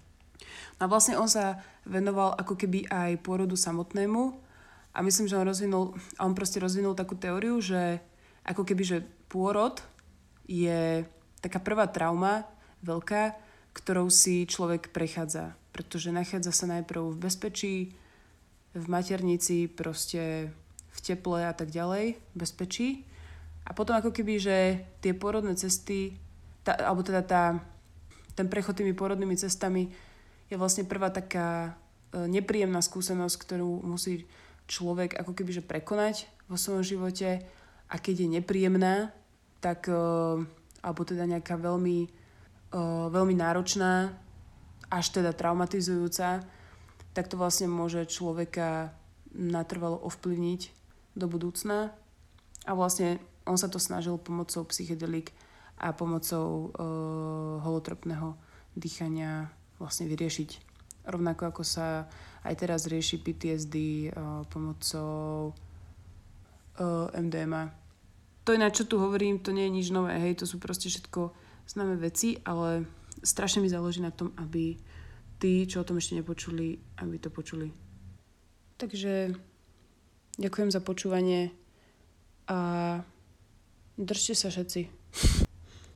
No 0.80 0.88
a 0.88 0.92
vlastne 0.92 1.16
on 1.16 1.32
sa 1.32 1.64
venoval 1.88 2.36
ako 2.36 2.60
keby 2.60 2.92
aj 2.92 3.24
pôrodu 3.24 3.56
samotnému, 3.56 4.50
a 4.90 5.06
myslím, 5.06 5.30
že 5.30 5.38
on 5.38 5.46
rozvinul, 5.46 5.86
on 6.18 6.34
proste 6.34 6.58
rozvinul 6.58 6.98
takú 6.98 7.14
teóriu, 7.14 7.62
že 7.62 8.02
ako 8.42 8.66
keby, 8.66 8.84
že 8.84 8.98
pôrod 9.30 9.78
je 10.50 11.06
taká 11.40 11.62
prvá 11.62 11.86
trauma 11.86 12.50
veľká, 12.82 13.38
ktorou 13.78 14.10
si 14.10 14.50
človek 14.50 14.90
prechádza. 14.90 15.54
Pretože 15.70 16.10
nachádza 16.10 16.50
sa 16.50 16.66
najprv 16.66 17.16
v 17.16 17.22
bezpečí, 17.22 17.76
v 18.74 18.86
maternici, 18.90 19.70
proste 19.70 20.50
v 20.90 21.00
teple 21.00 21.46
a 21.46 21.54
tak 21.54 21.70
ďalej, 21.70 22.18
bezpečí. 22.34 23.06
A 23.70 23.72
potom 23.78 23.94
ako 23.94 24.10
keby, 24.10 24.42
že 24.42 24.58
tie 25.00 25.14
pôrodné 25.14 25.54
cesty, 25.54 26.18
tá, 26.66 26.74
alebo 26.74 27.06
teda 27.06 27.22
tá, 27.22 27.62
ten 28.34 28.50
prechod 28.50 28.74
tými 28.74 28.98
pôrodnými 28.98 29.38
cestami 29.38 29.94
je 30.50 30.58
vlastne 30.58 30.90
prvá 30.90 31.14
taká 31.14 31.78
e, 32.10 32.26
nepríjemná 32.26 32.82
skúsenosť, 32.82 33.36
ktorú 33.38 33.86
musí 33.86 34.26
človek 34.66 35.18
ako 35.22 35.38
keby 35.38 35.62
že 35.62 35.64
prekonať 35.66 36.30
vo 36.50 36.58
svojom 36.58 36.82
živote 36.82 37.46
a 37.90 37.96
keď 37.98 38.26
je 38.26 38.28
nepríjemná, 38.42 39.10
tak, 39.60 39.90
uh, 39.90 40.40
alebo 40.80 41.02
teda 41.04 41.26
nejaká 41.26 41.58
veľmi, 41.58 42.06
uh, 42.72 43.10
veľmi 43.10 43.34
náročná, 43.34 44.14
až 44.94 45.06
teda 45.10 45.34
traumatizujúca, 45.34 46.46
tak 47.18 47.26
to 47.28 47.36
vlastne 47.36 47.66
môže 47.66 48.06
človeka 48.06 48.94
natrvalo 49.34 49.98
ovplyvniť 50.06 50.62
do 51.18 51.26
budúcna. 51.26 51.94
A 52.66 52.72
vlastne 52.78 53.18
on 53.50 53.58
sa 53.58 53.68
to 53.68 53.82
snažil 53.82 54.22
pomocou 54.22 54.64
psychedelik 54.70 55.34
a 55.82 55.92
pomocou 55.96 56.70
uh, 56.70 57.64
holotropného 57.66 58.38
dýchania 58.78 59.50
vlastne 59.82 60.06
vyriešiť. 60.06 60.50
Rovnako 61.10 61.50
ako 61.50 61.64
sa 61.66 62.06
aj 62.46 62.54
teraz 62.60 62.86
rieši 62.86 63.18
PTSD 63.18 63.76
uh, 64.12 64.46
pomocou 64.48 65.56
uh, 66.78 67.10
MDMA. 67.16 67.74
To 68.46 68.54
je 68.54 68.60
na 68.60 68.70
čo 68.70 68.86
tu 68.86 69.02
hovorím, 69.02 69.42
to 69.42 69.50
nie 69.50 69.66
je 69.68 69.76
nič 69.82 69.88
nové, 69.90 70.16
hej, 70.20 70.42
to 70.42 70.46
sú 70.46 70.62
proste 70.62 70.90
všetko 70.90 71.34
známe 71.70 72.02
veci, 72.02 72.38
ale 72.46 72.86
strašne 73.22 73.62
mi 73.62 73.70
záleží 73.70 74.02
na 74.02 74.10
tom, 74.10 74.34
aby 74.42 74.78
tí, 75.38 75.64
čo 75.70 75.82
o 75.82 75.88
tom 75.88 76.02
ešte 76.02 76.18
nepočuli, 76.18 76.82
aby 77.00 77.16
to 77.22 77.30
počuli. 77.30 77.72
Takže 78.80 79.36
ďakujem 80.40 80.70
za 80.72 80.80
počúvanie 80.80 81.52
a 82.50 82.60
držte 84.00 84.34
sa 84.36 84.48
všetci. 84.48 84.99